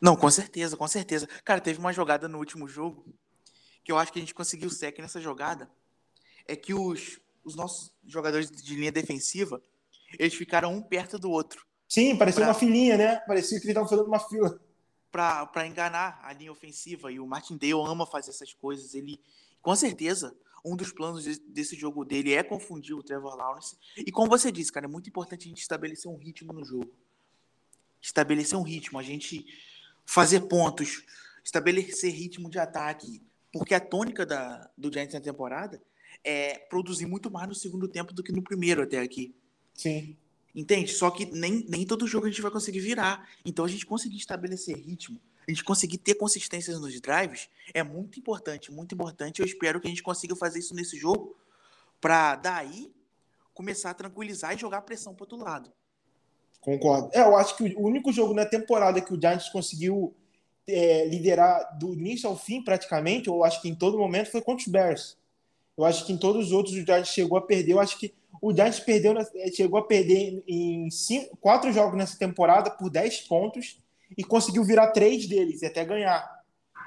[0.00, 1.28] Não, com certeza, com certeza.
[1.44, 3.04] Cara, teve uma jogada no último jogo
[3.84, 5.70] que eu acho que a gente conseguiu sec nessa jogada.
[6.48, 9.62] É que os, os nossos jogadores de linha defensiva,
[10.18, 11.64] eles ficaram um perto do outro.
[11.88, 12.48] Sim, parecia pra...
[12.48, 13.16] uma filinha, né?
[13.26, 14.58] Parecia que eles estavam fazendo uma fila
[15.14, 17.12] para enganar a linha ofensiva.
[17.12, 18.94] E o Martindale ama fazer essas coisas.
[18.94, 19.20] Ele,
[19.62, 23.76] com certeza, um dos planos desse jogo dele é confundir o Trevor Lawrence.
[23.96, 26.92] E como você disse, cara, é muito importante a gente estabelecer um ritmo no jogo.
[28.00, 29.46] Estabelecer um ritmo, a gente
[30.04, 31.04] fazer pontos,
[31.44, 33.22] estabelecer ritmo de ataque.
[33.52, 35.80] Porque a tônica da, do Giants na temporada
[36.24, 39.32] é produzir muito mais no segundo tempo do que no primeiro até aqui.
[39.74, 40.16] Sim.
[40.54, 40.92] Entende?
[40.92, 43.28] Só que nem, nem todo jogo a gente vai conseguir virar.
[43.44, 48.18] Então a gente conseguir estabelecer ritmo, a gente conseguir ter consistência nos drives é muito
[48.18, 49.40] importante, muito importante.
[49.40, 51.36] Eu espero que a gente consiga fazer isso nesse jogo
[52.00, 52.92] para daí
[53.52, 55.72] começar a tranquilizar e jogar pressão para outro lado.
[56.60, 57.10] Concordo.
[57.12, 60.14] É, eu acho que o único jogo na temporada que o Giants conseguiu
[60.66, 64.64] é, liderar do início ao fim, praticamente, eu acho que em todo momento, foi contra
[64.64, 65.16] os Bears.
[65.76, 67.72] Eu acho que em todos os outros o Giants chegou a perder.
[67.72, 69.14] Eu acho que o Giants perdeu,
[69.54, 73.82] chegou a perder em cinco, quatro jogos nessa temporada por 10 pontos
[74.16, 76.24] e conseguiu virar três deles e até ganhar.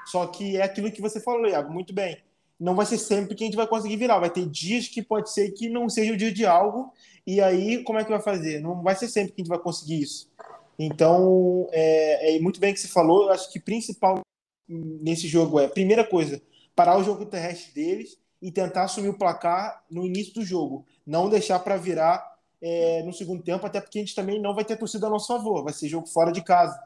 [0.06, 2.18] Só que é aquilo que você falou, Iago, muito bem.
[2.58, 4.18] Não vai ser sempre que a gente vai conseguir virar.
[4.18, 6.92] Vai ter dias que pode ser que não seja o dia de algo.
[7.26, 8.60] E aí, como é que vai fazer?
[8.60, 10.30] Não vai ser sempre que a gente vai conseguir isso.
[10.78, 13.26] Então, é, é muito bem que você falou.
[13.26, 14.20] Eu acho que principal
[14.68, 16.42] nesse jogo é, primeira coisa,
[16.74, 20.86] parar o jogo terrestre deles e tentar assumir o placar no início do jogo.
[21.08, 24.62] Não deixar para virar é, no segundo tempo, até porque a gente também não vai
[24.62, 26.78] ter torcida a nosso favor, vai ser jogo fora de casa.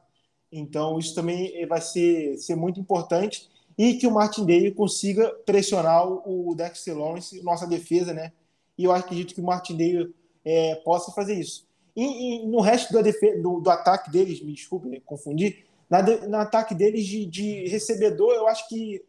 [0.52, 3.50] Então, isso também é, vai ser, ser muito importante.
[3.76, 8.32] E que o Martin Day consiga pressionar o Dexter Lawrence, nossa defesa, né?
[8.78, 10.14] E eu acredito que o Martin Day
[10.44, 11.66] é, possa fazer isso.
[11.96, 17.06] E, e no resto do, do, ataque deles, me desculpe confundir, na, no ataque deles
[17.06, 19.02] de, de recebedor, eu acho que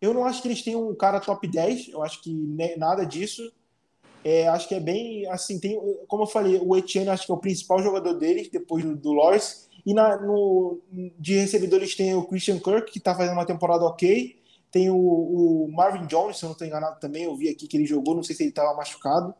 [0.00, 2.32] eu não acho que eles tenham um cara top 10, eu acho que
[2.78, 3.52] nada disso.
[4.24, 7.34] É, acho que é bem assim, tem, como eu falei, o Etienne acho que é
[7.34, 9.68] o principal jogador deles, depois do, do Loris.
[9.84, 10.78] E na, no,
[11.18, 14.38] de recebedores tem o Christian Kirk, que está fazendo uma temporada ok.
[14.70, 17.76] Tem o, o, Marvin Jones, se eu não estou enganado também, eu vi aqui que
[17.76, 19.34] ele jogou, não sei se ele estava machucado.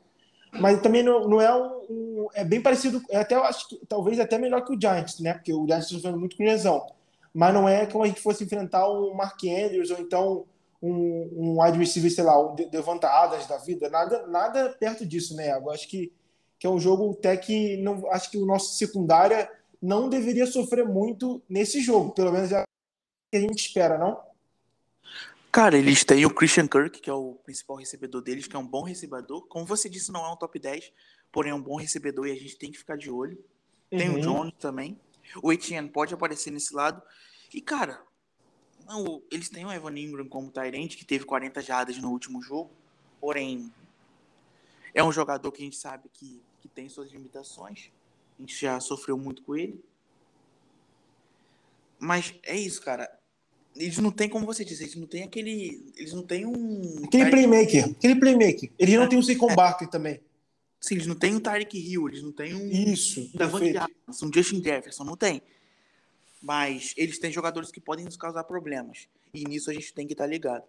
[0.52, 4.18] Mas também não, não é um, um, É bem parecido, é até, acho que talvez
[4.18, 5.34] até melhor que o Giants, né?
[5.34, 6.84] Porque o Giants está sofrendo muito com lesão.
[7.32, 10.44] Mas não é como a gente fosse enfrentar um Mark Andrews ou então
[10.82, 15.34] um, um wide receiver, sei lá, um Devonta Adams da vida, nada, nada perto disso,
[15.34, 15.52] né?
[15.70, 16.12] Acho que,
[16.58, 19.50] que é um jogo até que não, acho que o nosso secundária
[19.80, 22.64] não deveria sofrer muito nesse jogo, pelo menos é o
[23.30, 24.20] que a gente espera, não?
[25.52, 28.66] Cara, eles têm o Christian Kirk, que é o principal recebedor deles, que é um
[28.66, 29.46] bom recebedor.
[29.48, 30.92] Como você disse, não é um top 10,
[31.32, 33.36] porém é um bom recebedor e a gente tem que ficar de olho.
[33.90, 34.18] Tem uhum.
[34.18, 34.96] o Jones também.
[35.42, 37.02] O Etienne pode aparecer nesse lado.
[37.52, 38.00] E, cara,
[38.90, 42.72] não, eles têm o Evan Ingram como Tyrant, que teve 40 jardas no último jogo.
[43.20, 43.72] Porém,
[44.92, 47.92] é um jogador que a gente sabe que, que tem suas limitações.
[48.36, 49.80] A gente já sofreu muito com ele.
[52.00, 53.08] Mas é isso, cara.
[53.76, 55.92] Eles não têm, como você disse, eles não têm aquele.
[55.96, 57.04] Eles não têm um.
[57.04, 57.90] Aquele playmaker.
[57.90, 58.72] Aquele playmaker.
[58.76, 59.86] Eles não é, têm um Saquon é.
[59.86, 60.20] também.
[60.80, 62.66] Sim, eles não têm um Tyreek Hill, eles não têm um.
[62.68, 63.30] Isso.
[63.36, 63.72] Davante
[64.24, 65.40] um Justin Jefferson, não tem.
[66.42, 69.08] Mas eles têm jogadores que podem nos causar problemas.
[69.32, 70.64] E nisso a gente tem que estar ligado.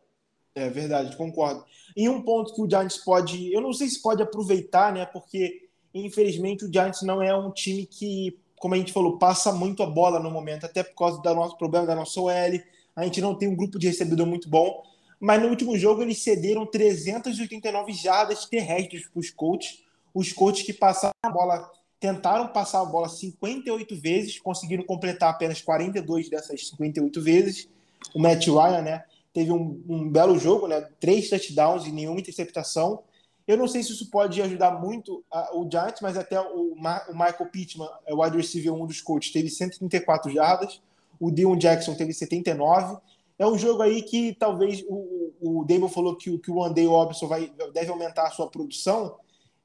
[0.54, 1.64] É verdade, concordo.
[1.96, 3.54] E um ponto que o Giants pode.
[3.54, 5.06] Eu não sei se pode aproveitar, né?
[5.06, 9.82] Porque, infelizmente, o Giants não é um time que, como a gente falou, passa muito
[9.82, 12.62] a bola no momento, até por causa do nosso problema da nossa OL.
[12.96, 14.84] A gente não tem um grupo de recebedor muito bom.
[15.20, 20.74] Mas no último jogo eles cederam 389 jardas terrestres para os coaches os coaches que
[20.74, 21.72] passaram a bola
[22.02, 27.70] tentaram passar a bola 58 vezes, conseguiram completar apenas 42 dessas 58 vezes.
[28.16, 33.04] O Matt Ryan, né, teve um, um belo jogo, né, três touchdowns e nenhuma interceptação.
[33.48, 37.06] Eu não sei se isso pode ajudar muito a, o Giants, mas até o, Ma,
[37.08, 40.82] o Michael Pittman, é o wide receiver, um dos coaches, teve 134 jardas.
[41.20, 42.98] O Dion Jackson teve 79.
[43.38, 47.52] É um jogo aí que talvez o, o falou que, que o Andy Robinson vai,
[47.72, 49.16] deve aumentar a sua produção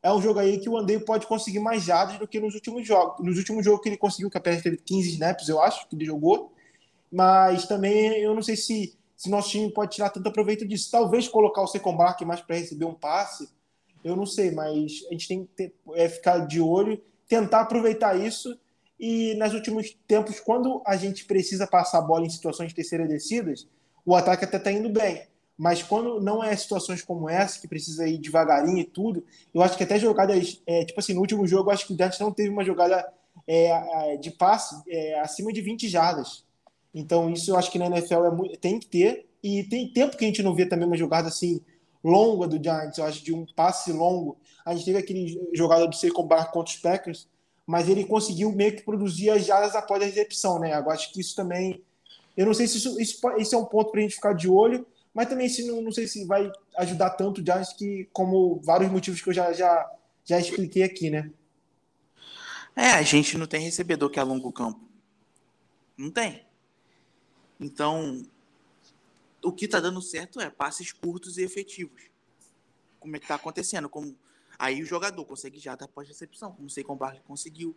[0.07, 2.87] é um jogo aí que o Andei pode conseguir mais jardas do que nos últimos
[2.87, 3.25] jogos.
[3.27, 6.05] Nos últimos jogos que ele conseguiu, que apenas teve 15 snaps, eu acho, que ele
[6.05, 6.53] jogou.
[7.11, 10.93] Mas também eu não sei se, se nosso time pode tirar tanto proveito disso.
[10.93, 13.49] Talvez colocar o Secon Bark mais para receber um passe,
[14.05, 18.17] eu não sei, mas a gente tem que ter, é, ficar de olho, tentar aproveitar
[18.17, 18.57] isso.
[19.01, 23.09] E nos últimos tempos, quando a gente precisa passar a bola em situações de terceira
[23.09, 23.67] descidas,
[24.05, 25.27] o ataque até está indo bem.
[25.57, 29.77] Mas quando não é situações como essa, que precisa ir devagarinho e tudo, eu acho
[29.77, 32.31] que até jogadas, é, tipo assim, no último jogo, eu acho que o Dante não
[32.31, 33.11] teve uma jogada
[33.47, 36.45] é, de passe é, acima de 20 jardas.
[36.95, 39.27] Então, isso eu acho que na NFL é muito, tem que ter.
[39.43, 41.61] E tem tempo que a gente não vê também uma jogada assim
[42.03, 44.39] longa do Giants, eu acho, de um passe longo.
[44.65, 47.29] A gente teve aquele jogada do Saquon Bar contra os Packers,
[47.67, 50.73] mas ele conseguiu meio que produzir as jardas após a recepção, né?
[50.73, 51.83] Agora, acho que isso também.
[52.37, 54.49] Eu não sei se isso, isso, isso é um ponto para a gente ficar de
[54.49, 54.87] olho,
[55.17, 59.23] mas também se não, não sei se vai ajudar tanto Giants que como vários motivos
[59.23, 59.91] que eu já, já,
[60.23, 61.33] já expliquei aqui, né?
[62.77, 64.79] É, a gente não tem recebedor que alonga o campo.
[65.97, 66.45] Não tem.
[67.59, 68.27] Então,
[69.43, 72.11] o que tá dando certo é passes curtos e efetivos.
[73.01, 73.89] Como é que tá acontecendo?
[73.89, 74.15] Como
[74.59, 77.75] aí o jogador consegue já dar pós-recepção, como sei como o Barkley conseguiu.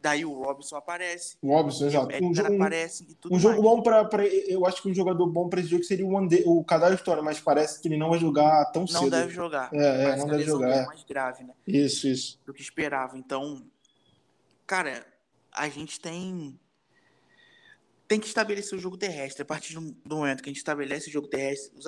[0.00, 1.36] Daí o Robson aparece.
[1.42, 2.14] O Robson, exato.
[2.22, 5.48] Um, um, aparece e tudo um jogo bom para eu acho que um jogador bom
[5.48, 8.18] para esse jogo seria o, Ande, o Cadar História, mas parece que ele não vai
[8.18, 9.02] jogar tão não cedo.
[9.02, 9.70] Não deve jogar.
[9.72, 10.70] É, é não deve jogar.
[10.70, 11.52] É mais grave, né?
[11.66, 12.40] Isso, isso.
[12.46, 13.18] Do que esperava.
[13.18, 13.66] Então,
[14.66, 15.04] cara,
[15.52, 16.58] a gente tem
[18.06, 19.42] tem que estabelecer o jogo terrestre.
[19.42, 21.86] A partir do momento que a gente estabelece o jogo terrestre, os,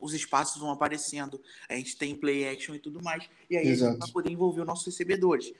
[0.00, 3.90] os espaços vão aparecendo, a gente tem play action e tudo mais, e aí Exato.
[3.90, 5.52] a gente vai poder envolver os nossos recebedores.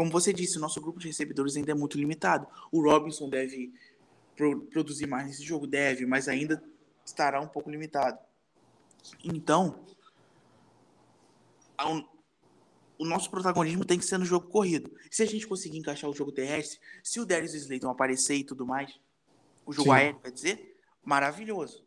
[0.00, 2.46] Como você disse, o nosso grupo de recebedores ainda é muito limitado.
[2.72, 3.70] O Robinson deve
[4.34, 6.64] pro, produzir mais nesse jogo, deve, mas ainda
[7.04, 8.18] estará um pouco limitado.
[9.22, 9.84] Então,
[12.98, 14.90] o nosso protagonismo tem que ser no jogo corrido.
[15.10, 18.64] Se a gente conseguir encaixar o jogo terrestre, se o Darius Slayton aparecer e tudo
[18.64, 18.98] mais,
[19.66, 19.96] o jogo Sim.
[19.96, 21.84] aéreo, quer dizer, maravilhoso.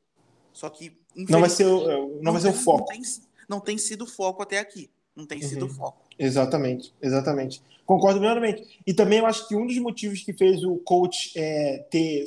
[0.51, 2.81] Só que não vai ser o, não, não vai ser o foco.
[2.81, 3.01] Não tem,
[3.49, 4.91] não tem sido foco até aqui.
[5.15, 5.47] Não tem uhum.
[5.47, 6.01] sido foco.
[6.17, 7.61] Exatamente, exatamente.
[7.85, 8.79] Concordo plenamente.
[8.85, 12.23] E também eu acho que um dos motivos que fez o coach é, ter,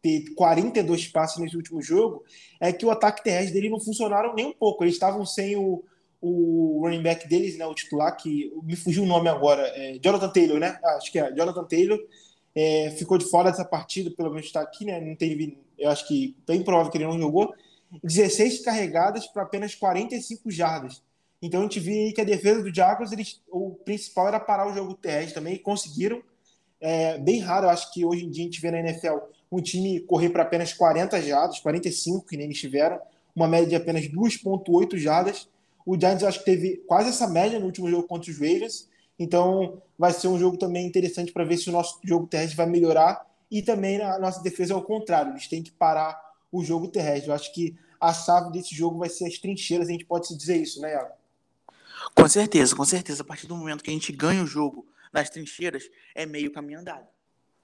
[0.00, 2.24] ter 42 passes nesse último jogo
[2.60, 4.84] é que o ataque terrestre dele não funcionaram nem um pouco.
[4.84, 5.82] Eles estavam sem o,
[6.20, 10.28] o running back deles, né, o titular, que me fugiu o nome agora, é Jonathan
[10.28, 10.78] Taylor, né?
[10.84, 11.98] Ah, acho que é Jonathan Taylor.
[12.54, 15.00] É, ficou de fora dessa partida, pelo menos está aqui, né?
[15.00, 17.52] Não teve, eu acho que bem provável que ele não jogou.
[18.04, 21.02] 16 carregadas para apenas 45 jardas.
[21.42, 24.72] Então a gente viu que a defesa do Jaguars, eles, o principal era parar o
[24.72, 26.22] jogo terrestre também, e conseguiram.
[26.80, 29.18] É bem raro, eu acho que hoje em dia a gente vê na NFL
[29.50, 33.00] um time correr para apenas 40 jardas, 45 que nem eles tiveram,
[33.34, 35.48] uma média de apenas 2.8 jardas.
[35.84, 38.88] O Giants acho que teve quase essa média no último jogo contra os Ravens,
[39.18, 42.66] então vai ser um jogo também interessante para ver se o nosso jogo terrestre vai
[42.66, 46.18] melhorar e também a nossa defesa é o contrário, eles têm que parar
[46.50, 47.28] o jogo terrestre.
[47.28, 50.36] Eu acho que a chave desse jogo vai ser as trincheiras, a gente pode se
[50.36, 51.21] dizer isso, né, Iago?
[52.14, 53.22] Com certeza, com certeza.
[53.22, 56.80] A partir do momento que a gente ganha o jogo nas trincheiras, é meio caminho
[56.80, 57.06] andado.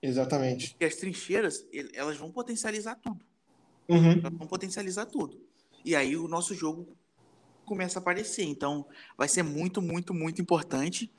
[0.03, 0.71] Exatamente.
[0.71, 3.25] Porque as trincheiras, elas vão potencializar tudo.
[3.89, 4.13] Uhum.
[4.13, 5.41] Elas vão potencializar tudo.
[5.85, 6.97] E aí o nosso jogo
[7.65, 8.45] começa a aparecer.
[8.45, 8.87] Então,
[9.17, 11.13] vai ser muito, muito, muito importante.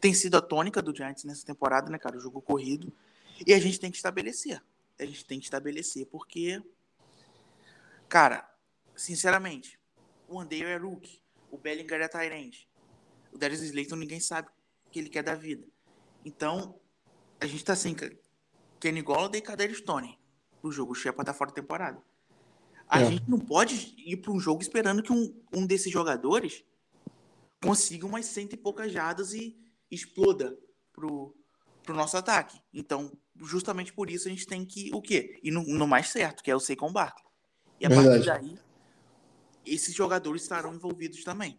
[0.00, 2.16] Tem sido a tônica do Giants nessa temporada, né, cara?
[2.16, 2.92] O jogo corrido.
[3.46, 4.62] E a gente tem que estabelecer.
[4.98, 6.62] A gente tem que estabelecer, porque,
[8.08, 8.48] cara,
[8.94, 9.78] sinceramente,
[10.28, 11.20] o Andeio é rookie,
[11.50, 12.68] o Bellinger é Tyrande,
[13.32, 14.48] o Darius Slayton ninguém sabe
[14.86, 15.66] o que ele quer da vida.
[16.24, 16.78] Então,
[17.40, 17.96] a gente tá sem
[18.78, 20.18] Kenny Golladay e Kader Stone
[20.60, 20.92] pro jogo.
[20.92, 22.02] O Shepard tá fora da temporada.
[22.88, 23.06] A é.
[23.06, 26.64] gente não pode ir para um jogo esperando que um, um desses jogadores
[27.62, 29.56] consiga umas cento e poucas jardas e
[29.90, 30.58] exploda
[30.92, 31.34] pro,
[31.82, 32.60] pro nosso ataque.
[32.72, 35.40] Então, justamente por isso a gente tem que o quê?
[35.42, 37.24] Ir no, no mais certo, que é o Saquon Barkley.
[37.80, 38.26] E a Verdade.
[38.26, 38.58] partir daí,
[39.64, 41.58] esses jogadores estarão envolvidos também.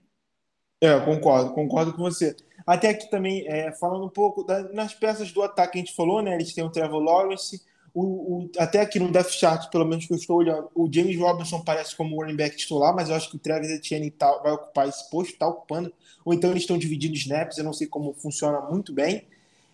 [0.83, 2.35] É, concordo, concordo com você.
[2.67, 5.95] Até aqui também, é, falando um pouco da, nas peças do ataque que a gente
[5.95, 6.35] falou, né?
[6.35, 7.61] Eles têm o Trevor Lawrence,
[7.93, 11.17] o, o, até aqui no depth chart, pelo menos que eu estou olhando, o James
[11.17, 14.51] Robinson parece como running back titular, mas eu acho que o Travis Etienne tá, vai
[14.51, 15.93] ocupar esse posto, está ocupando.
[16.25, 19.25] Ou então eles estão dividindo snaps, eu não sei como funciona muito bem.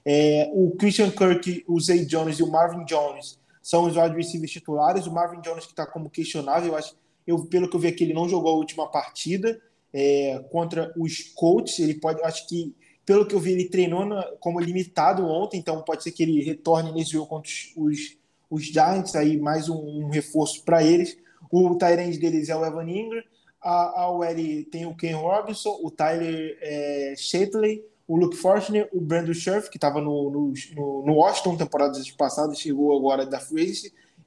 [0.05, 4.51] É, o Christian Kirk, o Zay Jones e o Marvin Jones são os wide receivers
[4.51, 5.07] titulares.
[5.07, 6.95] O Marvin Jones que está como questionável, eu acho,
[7.25, 9.59] eu, pelo que eu vi aqui, ele não jogou a última partida
[9.93, 11.79] é, contra os Colts.
[11.79, 12.75] Ele pode, acho que,
[13.05, 16.43] pelo que eu vi, ele treinou na, como limitado ontem, então pode ser que ele
[16.43, 18.17] retorne nesse jogo contra os, os,
[18.49, 21.17] os Giants, aí mais um, um reforço para eles.
[21.51, 23.23] O Tyrande deles é o Evan Ingram.
[23.61, 24.25] A, a OL
[24.71, 29.77] tem o Ken Robinson, o Tyler é, Shatley, o Luke Fortner, o Brandon Scherf, que
[29.77, 30.53] estava no, no,
[31.05, 33.71] no, Washington temporadas passadas, chegou agora da Free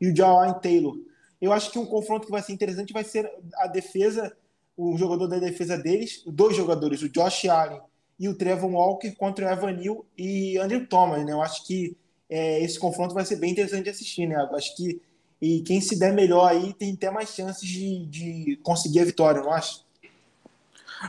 [0.01, 0.97] e o Jawan Taylor.
[1.41, 4.37] Eu acho que um confronto que vai ser interessante vai ser a defesa,
[4.77, 7.81] o jogador da defesa deles, dois jogadores, o Josh Allen
[8.19, 11.33] e o Trevor Walker contra o Evan Neal e Andrew Thomas, né?
[11.33, 11.97] Eu acho que
[12.29, 14.37] é, esse confronto vai ser bem interessante de assistir, né?
[14.37, 15.01] Eu acho que
[15.41, 19.43] e quem se der melhor aí tem até mais chances de, de conseguir a vitória,
[19.43, 19.81] não acha?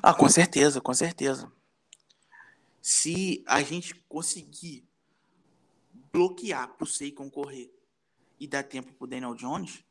[0.01, 1.51] Ah, com certeza, com certeza
[2.83, 4.85] se a gente conseguir
[6.11, 7.73] bloquear para o Seikon correr
[8.37, 9.85] e dar tempo para o Daniel Jones,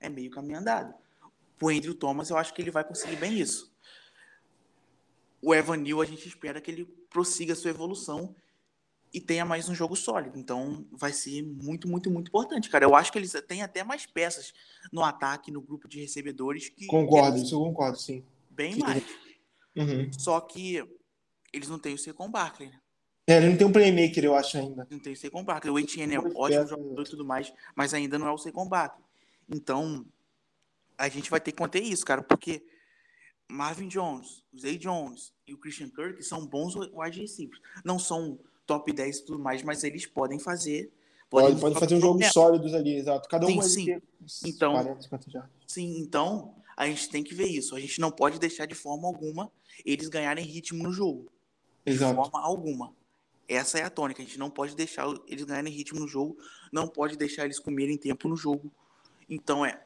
[0.00, 0.94] é meio caminho andado.
[1.60, 3.72] O Andrew Thomas, eu acho que ele vai conseguir bem isso.
[5.40, 8.34] O Evan Neal, a gente espera que ele prossiga sua evolução
[9.12, 10.38] e tenha mais um jogo sólido.
[10.38, 12.84] Então, vai ser muito, muito, muito importante, cara.
[12.84, 14.52] Eu acho que eles têm até mais peças
[14.92, 16.68] no ataque, no grupo de recebedores.
[16.68, 18.22] Que, concordo, que isso eu concordo, sim.
[18.50, 19.02] Bem mais.
[19.76, 20.10] Uhum.
[20.12, 20.84] Só que
[21.52, 22.80] eles não têm o Secon Barkley, né?
[23.26, 24.86] É, ele não tem um playmaker, eu acho ainda.
[24.90, 25.70] Não tem o Secon Barkley.
[25.70, 29.04] O Etienne é ótimo jogador e tudo mais, mas ainda não é o Secon Barkley.
[29.48, 30.04] Então,
[30.98, 32.62] a gente vai ter que manter isso, cara, porque
[33.48, 37.60] Marvin Jones, o Zay Jones e o Christian Kirk são bons wide receivers.
[37.84, 40.92] Não são top 10 e tudo mais, mas eles podem fazer.
[41.30, 43.28] Podem, pode, pode fazer um jogo sólido ali, exato.
[43.28, 44.48] Cada um sim, sim.
[44.48, 45.48] Então, 40, 50 já.
[45.66, 47.76] Sim, então a gente tem que ver isso.
[47.76, 49.50] A gente não pode deixar de forma alguma
[49.84, 51.30] eles ganharem ritmo no jogo.
[51.86, 52.10] Exato.
[52.10, 52.94] De forma alguma.
[53.46, 54.20] Essa é a tônica.
[54.20, 56.36] A gente não pode deixar eles ganharem ritmo no jogo,
[56.72, 58.70] não pode deixar eles comerem tempo no jogo.
[59.28, 59.82] Então é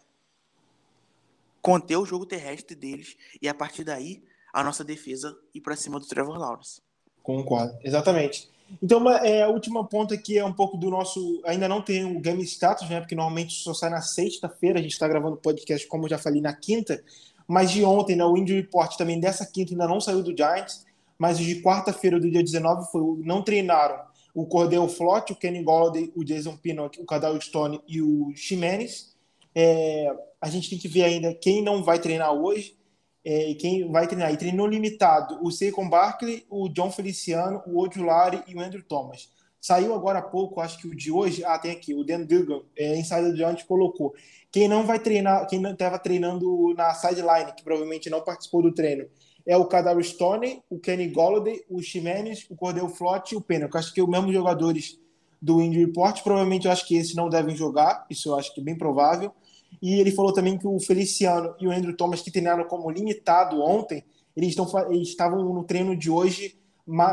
[1.62, 5.98] conter o jogo terrestre deles e a partir daí a nossa defesa ir para cima
[5.98, 6.82] do Trevor Lawrence.
[7.22, 8.50] Concordo, exatamente.
[8.82, 11.42] Então, é, a última ponta aqui é um pouco do nosso.
[11.44, 13.00] Ainda não tem o game status, né?
[13.00, 14.78] Porque normalmente só sai na sexta-feira.
[14.78, 17.02] A gente está gravando o podcast, como eu já falei, na quinta.
[17.46, 20.86] Mas de ontem, né, o injury report também dessa quinta ainda não saiu do Giants,
[21.18, 24.00] mas de quarta-feira do dia 19 foi, não treinaram
[24.34, 29.11] o Cordell Flott, o Kenny Golladay, o Jason Pinnock, o Kadal Stone e o Ximenes.
[29.54, 32.76] É, a gente tem que ver ainda quem não vai treinar hoje
[33.24, 34.32] é, quem vai treinar.
[34.32, 39.30] E treinou limitado o Saquon Barkley, o John Feliciano, o Ojulari e o Andrew Thomas.
[39.60, 41.44] Saiu agora há pouco, acho que o de hoje.
[41.44, 44.12] Ah, tem aqui, o Dan Dugan, é, Insider Giants, colocou.
[44.50, 48.74] Quem não vai treinar, quem não estava treinando na sideline, que provavelmente não participou do
[48.74, 49.06] treino,
[49.46, 53.68] é o Kadar Stone, o Kenny Golladay, o Ximenes, o Cordell Flott e o Pena.
[53.72, 54.98] Eu acho que os mesmos jogadores
[55.40, 58.60] do Injury Report, provavelmente eu acho que esses não devem jogar, isso eu acho que
[58.60, 59.32] é bem provável.
[59.80, 63.60] E ele falou também que o Feliciano e o Andrew Thomas, que treinaram como limitado
[63.60, 64.04] ontem,
[64.36, 66.56] eles, estão, eles estavam no treino de hoje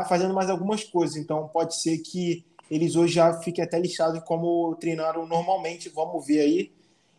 [0.08, 1.16] fazendo mais algumas coisas.
[1.16, 5.88] Então pode ser que eles hoje já fiquem até listados como treinaram normalmente.
[5.88, 6.72] Vamos ver aí.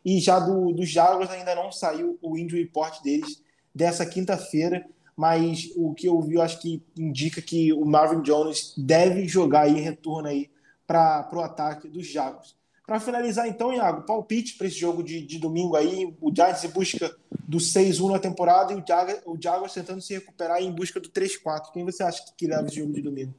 [0.03, 4.85] E já do, dos Jaguars ainda não saiu o injury report deles dessa quinta-feira,
[5.15, 9.61] mas o que eu vi, eu acho que indica que o Marvin Jones deve jogar
[9.61, 10.49] aí, retorno aí
[10.87, 12.55] para o ataque dos Jaguars.
[12.85, 16.13] Para finalizar, então, Iago, palpite para esse jogo de, de domingo aí.
[16.19, 17.15] O Giants em busca
[17.47, 21.09] do 6-1 na temporada e o Jaguars, o Jaguars tentando se recuperar em busca do
[21.09, 21.71] 3-4.
[21.71, 23.33] Quem você acha que leva esse jogo de domingo?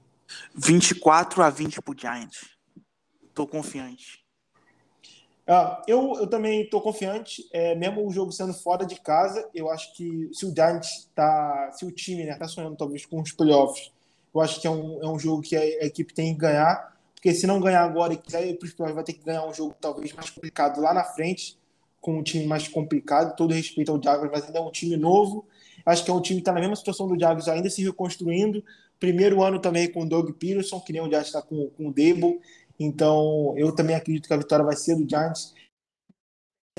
[0.54, 2.56] 24 a 20 pro Giants.
[3.34, 4.22] Tô confiante.
[5.46, 9.68] Ah, eu, eu também tô confiante, é, mesmo o jogo sendo fora de casa, eu
[9.68, 13.32] acho que se o Giants tá, se o time né, tá sonhando talvez com os
[13.32, 13.90] playoffs,
[14.32, 16.91] eu acho que é um, é um jogo que a, a equipe tem que ganhar,
[17.22, 19.46] porque se não ganhar agora e quiser ir para os playoffs, vai ter que ganhar
[19.46, 21.56] um jogo talvez mais complicado lá na frente,
[22.00, 25.46] com um time mais complicado, todo respeito ao Jaguars, mas ainda é um time novo,
[25.86, 28.64] acho que é um time que está na mesma situação do Jaguars, ainda se reconstruindo,
[28.98, 31.92] primeiro ano também com o Doug Peterson, que nem o Giants está com, com o
[31.92, 32.40] Debo,
[32.78, 35.54] então, eu também acredito que a vitória vai ser do Giants.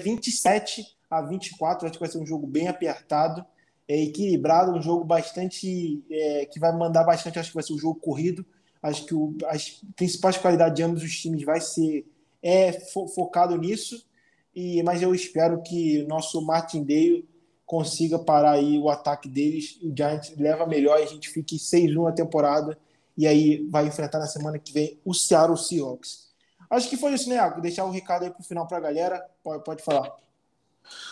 [0.02, 3.46] 27 a 24, acho que vai ser um jogo bem apertado,
[3.88, 6.04] é, equilibrado, um jogo bastante.
[6.12, 8.46] É, que vai mandar bastante, acho que vai ser um jogo corrido.
[8.84, 12.06] Acho que o, as principais qualidades de ambos os times vai ser
[12.42, 14.06] é, fo, focado nisso.
[14.54, 17.28] E, mas eu espero que nosso Martindale
[17.66, 19.80] consiga parar aí o ataque deles.
[19.82, 22.78] O Giants leva melhor e a gente fique 6-1 na temporada
[23.18, 26.32] e aí vai enfrentar na semana que vem o Seattle Seahawks.
[26.70, 27.62] Acho que foi isso, né, Iago?
[27.62, 29.24] Deixar o um recado aí pro final pra galera.
[29.44, 30.12] Pode, pode falar.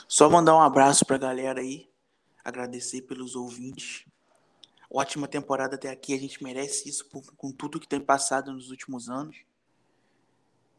[0.07, 1.87] Só mandar um abraço pra galera aí.
[2.43, 4.05] Agradecer pelos ouvintes.
[4.93, 6.13] Ótima temporada até aqui.
[6.13, 9.37] A gente merece isso por, com tudo que tem passado nos últimos anos.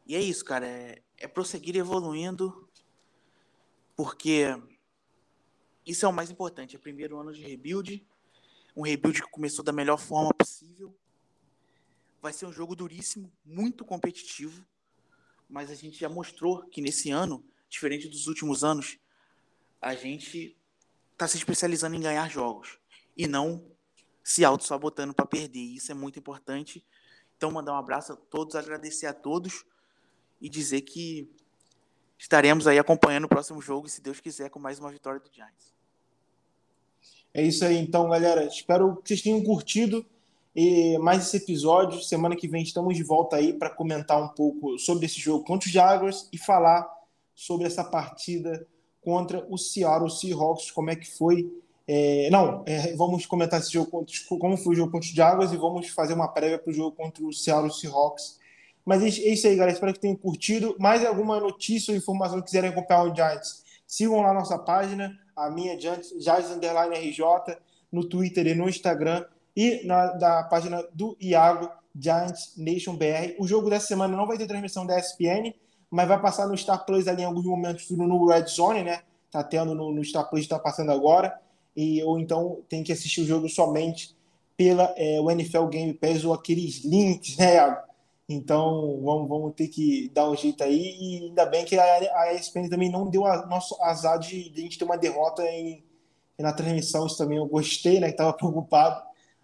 [0.05, 0.67] E é isso, cara.
[0.67, 2.69] É, é prosseguir evoluindo.
[3.95, 4.55] Porque
[5.83, 6.75] isso é o mais importante.
[6.75, 8.05] É o primeiro ano de rebuild.
[8.75, 10.95] Um rebuild que começou da melhor forma possível.
[12.21, 14.65] Vai ser um jogo duríssimo, muito competitivo,
[15.49, 18.97] mas a gente já mostrou que nesse ano, diferente dos últimos anos,
[19.81, 20.55] a gente
[21.11, 22.79] está se especializando em ganhar jogos
[23.17, 23.72] e não
[24.23, 25.59] se auto-sabotando para perder.
[25.59, 26.83] Isso é muito importante.
[27.35, 29.65] Então, mandar um abraço a todos, agradecer a todos
[30.39, 31.29] e dizer que
[32.17, 35.73] estaremos aí acompanhando o próximo jogo, se Deus quiser, com mais uma vitória do Giants.
[37.33, 38.45] É isso aí, então, galera.
[38.45, 40.05] Espero que vocês tenham curtido
[40.55, 42.01] e mais esse episódio.
[42.01, 45.67] Semana que vem estamos de volta aí para comentar um pouco sobre esse jogo contra
[45.67, 46.87] os Jaguars e falar
[47.35, 48.67] sobre essa partida
[49.01, 51.51] contra o Seattle Seahawks, como é que foi.
[51.87, 55.51] É, não, é, vamos comentar esse jogo contra, como foi o jogo contra os Jaguars
[55.51, 58.39] e vamos fazer uma prévia para o jogo contra o Seattle Seahawks.
[58.85, 59.73] Mas é isso aí, galera.
[59.73, 60.75] Espero que tenham curtido.
[60.79, 65.49] Mais alguma notícia ou informação que quiserem acompanhar o Giants, sigam lá nossa página, a
[65.49, 67.23] minha Giants, Giants Underline RJ,
[67.91, 69.25] no Twitter e no Instagram
[69.55, 73.35] e na da página do Iago Giants Nation BR.
[73.39, 75.53] O jogo dessa semana não vai ter transmissão da ESPN,
[75.89, 79.01] mas vai passar no Star Plus ali em alguns momentos no Red Zone, né?
[79.31, 81.39] Tá tendo no, no Star Plus, está passando agora.
[81.75, 84.15] E, ou então tem que assistir o jogo somente
[84.55, 87.57] pela é, o NFL Game Pass ou aqueles links, né?
[88.29, 90.95] Então vamos, vamos ter que dar um jeito aí.
[90.99, 91.83] E ainda bem que a,
[92.21, 95.43] a ESPN também não deu a, nosso azar de, de a gente ter uma derrota
[95.43, 95.83] em,
[96.39, 97.07] na transmissão.
[97.07, 98.09] Isso também eu gostei, né?
[98.09, 99.03] Estava preocupado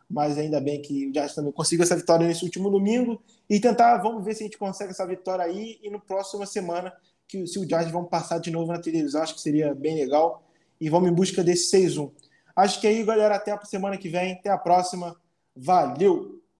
[0.09, 3.97] mas ainda bem que o Giants também conseguiu essa vitória nesse último domingo e tentar,
[3.97, 6.91] vamos ver se a gente consegue essa vitória aí e no próxima semana
[7.27, 10.43] que se o Giants vão passar de novo na televisão, acho que seria bem legal
[10.79, 12.11] e vamos em busca desse 6-1.
[12.55, 15.15] Acho que é aí, galera, até a semana que vem, até a próxima.
[15.55, 16.38] Valeu!